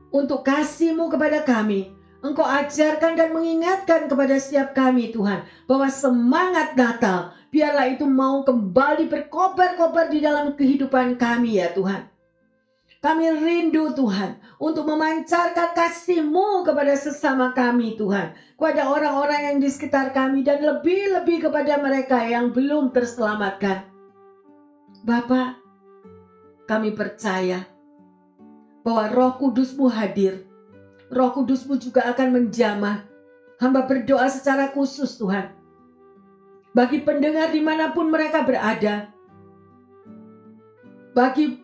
untuk 0.10 0.42
kasihmu 0.42 1.14
kepada 1.14 1.46
kami 1.46 1.94
Engkau 2.26 2.42
ajarkan 2.42 3.14
dan 3.14 3.30
mengingatkan 3.30 4.10
kepada 4.10 4.34
setiap 4.42 4.74
kami 4.74 5.14
Tuhan 5.14 5.46
bahwa 5.70 5.86
semangat 5.94 6.74
Natal 6.74 7.38
biarlah 7.54 7.94
itu 7.94 8.10
mau 8.10 8.42
kembali 8.42 9.14
berkobar-kobar 9.14 10.10
di 10.10 10.26
dalam 10.26 10.58
kehidupan 10.58 11.22
kami 11.22 11.62
ya 11.62 11.70
Tuhan. 11.70 12.10
Kami 12.98 13.26
rindu 13.38 13.94
Tuhan 13.94 14.42
untuk 14.58 14.90
memancarkan 14.90 15.78
kasih-Mu 15.78 16.66
kepada 16.66 16.98
sesama 16.98 17.54
kami 17.54 17.94
Tuhan. 18.02 18.34
Kepada 18.58 18.90
orang-orang 18.90 19.54
yang 19.54 19.58
di 19.62 19.70
sekitar 19.70 20.18
kami 20.18 20.42
dan 20.42 20.66
lebih-lebih 20.66 21.46
kepada 21.46 21.78
mereka 21.78 22.26
yang 22.26 22.50
belum 22.50 22.90
terselamatkan. 22.90 23.86
Bapak, 25.02 25.61
kami 26.72 26.96
percaya 26.96 27.68
bahwa 28.88 29.12
roh 29.12 29.36
kudus-Mu 29.36 29.92
hadir 29.92 30.48
Roh 31.12 31.36
Kudusmu 31.36 31.76
juga 31.76 32.08
akan 32.08 32.28
menjamah. 32.32 33.04
Hamba 33.60 33.86
berdoa 33.86 34.26
secara 34.32 34.72
khusus 34.72 35.20
Tuhan. 35.20 35.52
Bagi 36.72 37.04
pendengar 37.04 37.52
di 37.52 37.60
mana 37.60 37.92
pun 37.92 38.10
mereka 38.10 38.42
berada. 38.48 39.12
Bagi 41.12 41.60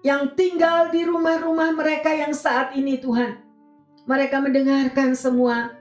yang 0.00 0.32
tinggal 0.32 0.88
di 0.88 1.04
rumah-rumah 1.04 1.76
mereka 1.76 2.10
yang 2.16 2.32
saat 2.32 2.72
ini 2.74 2.96
Tuhan. 2.96 3.44
Mereka 4.08 4.40
mendengarkan 4.40 5.12
semua. 5.12 5.76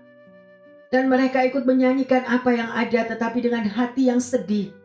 Dan 0.91 1.07
mereka 1.09 1.41
ikut 1.47 1.63
menyanyikan 1.63 2.27
apa 2.27 2.53
yang 2.53 2.69
ada 2.75 3.07
tetapi 3.07 3.39
dengan 3.39 3.65
hati 3.65 4.11
yang 4.11 4.19
sedih. 4.19 4.75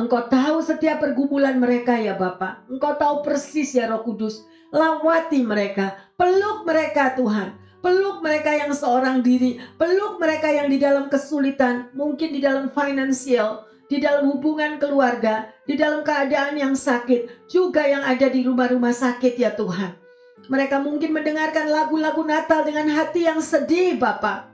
Engkau 0.00 0.24
tahu 0.28 0.64
setiap 0.64 1.04
pergumulan 1.04 1.60
mereka 1.60 2.00
ya 2.00 2.16
Bapak. 2.16 2.64
Engkau 2.72 2.96
tahu 2.96 3.20
persis 3.20 3.76
ya 3.76 3.92
Roh 3.92 4.00
Kudus 4.00 4.48
lawati 4.72 5.44
mereka, 5.44 6.00
peluk 6.16 6.64
mereka 6.64 7.12
Tuhan. 7.14 7.60
Peluk 7.82 8.22
mereka 8.22 8.54
yang 8.54 8.70
seorang 8.70 9.26
diri, 9.26 9.58
peluk 9.74 10.22
mereka 10.22 10.46
yang 10.46 10.70
di 10.70 10.78
dalam 10.78 11.10
kesulitan, 11.10 11.90
mungkin 11.98 12.30
di 12.30 12.38
dalam 12.38 12.70
finansial, 12.70 13.66
di 13.90 13.98
dalam 13.98 14.30
hubungan 14.30 14.78
keluarga, 14.78 15.50
di 15.66 15.74
dalam 15.74 16.06
keadaan 16.06 16.54
yang 16.54 16.78
sakit, 16.78 17.50
juga 17.50 17.82
yang 17.82 18.06
ada 18.06 18.30
di 18.30 18.46
rumah-rumah 18.46 18.94
sakit 18.94 19.34
ya 19.34 19.50
Tuhan. 19.58 19.98
Mereka 20.46 20.78
mungkin 20.78 21.10
mendengarkan 21.10 21.74
lagu-lagu 21.74 22.22
Natal 22.22 22.62
dengan 22.62 22.86
hati 22.86 23.26
yang 23.26 23.42
sedih 23.42 23.98
Bapak. 23.98 24.46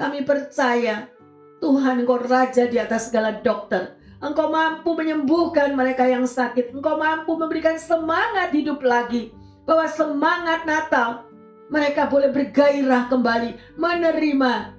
Kami 0.00 0.24
percaya 0.24 1.12
Tuhan 1.60 2.08
Engkau 2.08 2.24
Raja 2.24 2.64
di 2.64 2.80
atas 2.80 3.12
segala 3.12 3.36
dokter. 3.36 3.99
Engkau 4.20 4.52
mampu 4.52 4.92
menyembuhkan 4.92 5.72
mereka 5.72 6.04
yang 6.04 6.28
sakit. 6.28 6.76
Engkau 6.76 7.00
mampu 7.00 7.32
memberikan 7.40 7.80
semangat 7.80 8.52
hidup 8.52 8.84
lagi. 8.84 9.32
Bahwa 9.64 9.88
semangat 9.88 10.68
Natal 10.68 11.26
Mereka 11.70 12.10
boleh 12.10 12.34
bergairah 12.34 13.06
kembali 13.06 13.78
menerima 13.78 14.74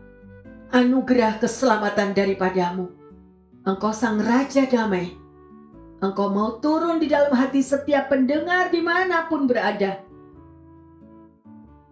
anugerah 0.76 1.39
keselamatan 1.39 2.12
daripadamu. 2.12 2.92
Engkau 3.64 3.96
sang 3.96 4.20
Raja 4.20 4.68
Damai. 4.68 5.16
Engkau 6.04 6.28
mau 6.28 6.60
turun 6.60 7.00
di 7.00 7.08
dalam 7.08 7.32
hati 7.32 7.64
setiap 7.64 8.12
pendengar 8.12 8.76
di 8.76 8.84
mana 8.84 9.32
pun 9.32 9.48
berada. 9.48 10.04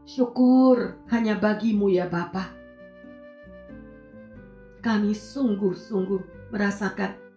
Syukur 0.03 0.99
hanya 1.13 1.39
bagimu 1.39 1.87
ya 1.87 2.11
Bapa. 2.11 2.51
Kami 4.83 5.15
sungguh-sungguh 5.15 6.51
merasakan 6.51 7.28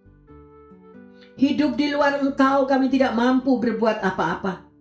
hidup 1.37 1.77
di 1.77 1.93
luar 1.93 2.21
Engkau 2.21 2.69
kami 2.69 2.93
tidak 2.93 3.17
mampu 3.17 3.57
berbuat 3.61 4.05
apa-apa 4.05 4.73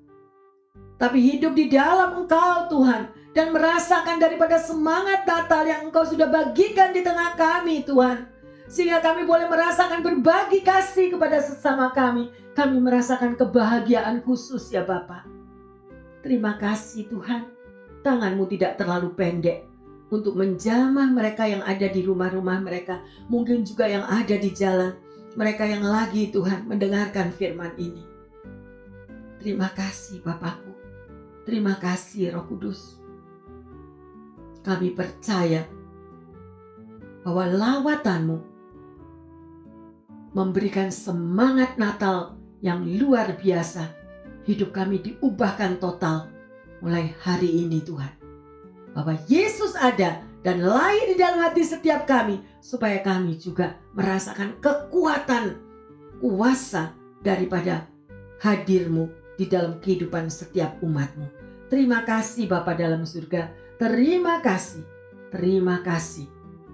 tapi 1.02 1.18
hidup 1.18 1.58
di 1.58 1.66
dalam 1.66 2.14
Engkau 2.22 2.70
Tuhan 2.70 3.10
dan 3.34 3.50
merasakan 3.50 4.22
daripada 4.22 4.62
semangat 4.62 5.26
Natal 5.26 5.66
yang 5.66 5.90
Engkau 5.90 6.06
sudah 6.06 6.30
bagikan 6.30 6.94
di 6.94 7.02
tengah 7.02 7.34
kami 7.34 7.82
Tuhan. 7.82 8.30
Sehingga 8.70 9.02
kami 9.04 9.26
boleh 9.26 9.50
merasakan 9.50 10.06
berbagi 10.06 10.62
kasih 10.64 11.18
kepada 11.18 11.42
sesama 11.42 11.90
kami. 11.92 12.30
Kami 12.54 12.78
merasakan 12.78 13.34
kebahagiaan 13.34 14.22
khusus 14.22 14.70
ya 14.70 14.86
Bapak. 14.86 15.28
Terima 16.22 16.62
kasih 16.62 17.10
Tuhan. 17.10 17.50
Tanganmu 18.06 18.46
tidak 18.46 18.78
terlalu 18.78 19.12
pendek 19.18 19.66
untuk 20.14 20.38
menjamah 20.38 21.10
mereka 21.10 21.50
yang 21.50 21.66
ada 21.66 21.90
di 21.90 22.06
rumah-rumah 22.06 22.62
mereka. 22.62 23.02
Mungkin 23.26 23.66
juga 23.66 23.90
yang 23.90 24.06
ada 24.06 24.38
di 24.38 24.54
jalan. 24.54 24.94
Mereka 25.32 25.64
yang 25.64 25.88
lagi 25.88 26.28
Tuhan 26.28 26.68
mendengarkan 26.68 27.32
firman 27.32 27.72
ini. 27.80 28.04
Terima 29.40 29.72
kasih 29.72 30.20
Bapakku. 30.20 30.76
Terima 31.48 31.80
kasih 31.80 32.36
Roh 32.36 32.46
Kudus. 32.52 33.00
Kami 34.62 34.92
percaya 34.92 35.66
bahwa 37.24 37.48
lawatanmu 37.48 38.38
memberikan 40.36 40.92
semangat 40.92 41.80
Natal 41.80 42.36
yang 42.60 42.84
luar 42.84 43.32
biasa. 43.40 43.88
Hidup 44.44 44.76
kami 44.76 45.00
diubahkan 45.00 45.80
total 45.80 46.28
mulai 46.84 47.16
hari 47.24 47.66
ini 47.66 47.80
Tuhan. 47.80 48.14
Bahwa 48.92 49.16
Yesus 49.32 49.80
ada 49.80 50.22
dan 50.42 50.66
lahir 50.66 51.14
di 51.14 51.16
dalam 51.18 51.42
hati 51.42 51.62
setiap 51.62 52.10
kami 52.10 52.42
supaya 52.62 53.02
kami 53.06 53.38
juga 53.38 53.78
merasakan 53.94 54.58
kekuatan 54.58 55.58
kuasa 56.22 56.94
daripada 57.22 57.86
hadirmu 58.42 59.10
di 59.38 59.46
dalam 59.46 59.78
kehidupan 59.82 60.30
setiap 60.30 60.82
umatmu. 60.82 61.30
Terima 61.70 62.04
kasih 62.04 62.50
Bapa 62.50 62.74
dalam 62.74 63.06
surga. 63.06 63.54
Terima 63.78 64.42
kasih. 64.42 64.86
Terima 65.32 65.80
kasih. 65.82 66.28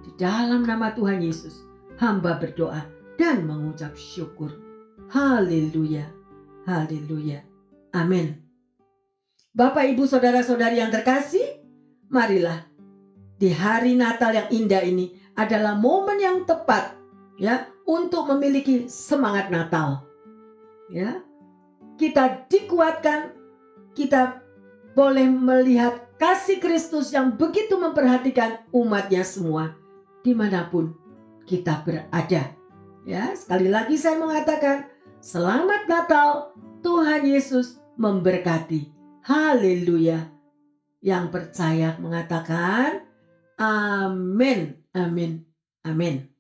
Di 0.04 0.12
dalam 0.18 0.66
nama 0.66 0.92
Tuhan 0.92 1.22
Yesus, 1.22 1.64
hamba 2.02 2.40
berdoa 2.40 2.84
dan 3.16 3.48
mengucap 3.48 3.94
syukur. 3.96 4.52
Haleluya. 5.12 6.08
Haleluya. 6.68 7.44
Amin. 7.96 8.44
Bapak, 9.56 9.90
Ibu, 9.96 10.04
Saudara-saudari 10.06 10.84
yang 10.84 10.92
terkasih, 10.92 11.64
marilah 12.12 12.67
di 13.38 13.54
hari 13.54 13.94
Natal 13.94 14.34
yang 14.34 14.50
indah 14.50 14.82
ini 14.82 15.14
adalah 15.38 15.78
momen 15.78 16.18
yang 16.18 16.38
tepat 16.50 16.98
ya 17.38 17.70
untuk 17.86 18.26
memiliki 18.34 18.90
semangat 18.90 19.54
Natal. 19.54 20.02
Ya, 20.90 21.22
kita 22.02 22.50
dikuatkan, 22.50 23.38
kita 23.94 24.42
boleh 24.98 25.30
melihat 25.30 26.10
kasih 26.18 26.58
Kristus 26.58 27.14
yang 27.14 27.38
begitu 27.38 27.78
memperhatikan 27.78 28.66
umatnya 28.74 29.22
semua 29.22 29.78
di 30.26 30.34
mana 30.34 30.66
pun 30.68 30.98
kita 31.46 31.86
berada. 31.86 32.52
Ya, 33.08 33.24
sekali 33.38 33.72
lagi 33.72 33.96
saya 33.96 34.20
mengatakan 34.20 34.90
selamat 35.24 35.88
Natal, 35.88 36.52
Tuhan 36.84 37.24
Yesus 37.24 37.80
memberkati. 37.96 38.92
Haleluya. 39.24 40.28
Yang 41.00 41.26
percaya 41.32 41.96
mengatakan 42.02 43.07
amin, 43.60 44.76
amin, 44.96 45.42
amin. 45.86 46.37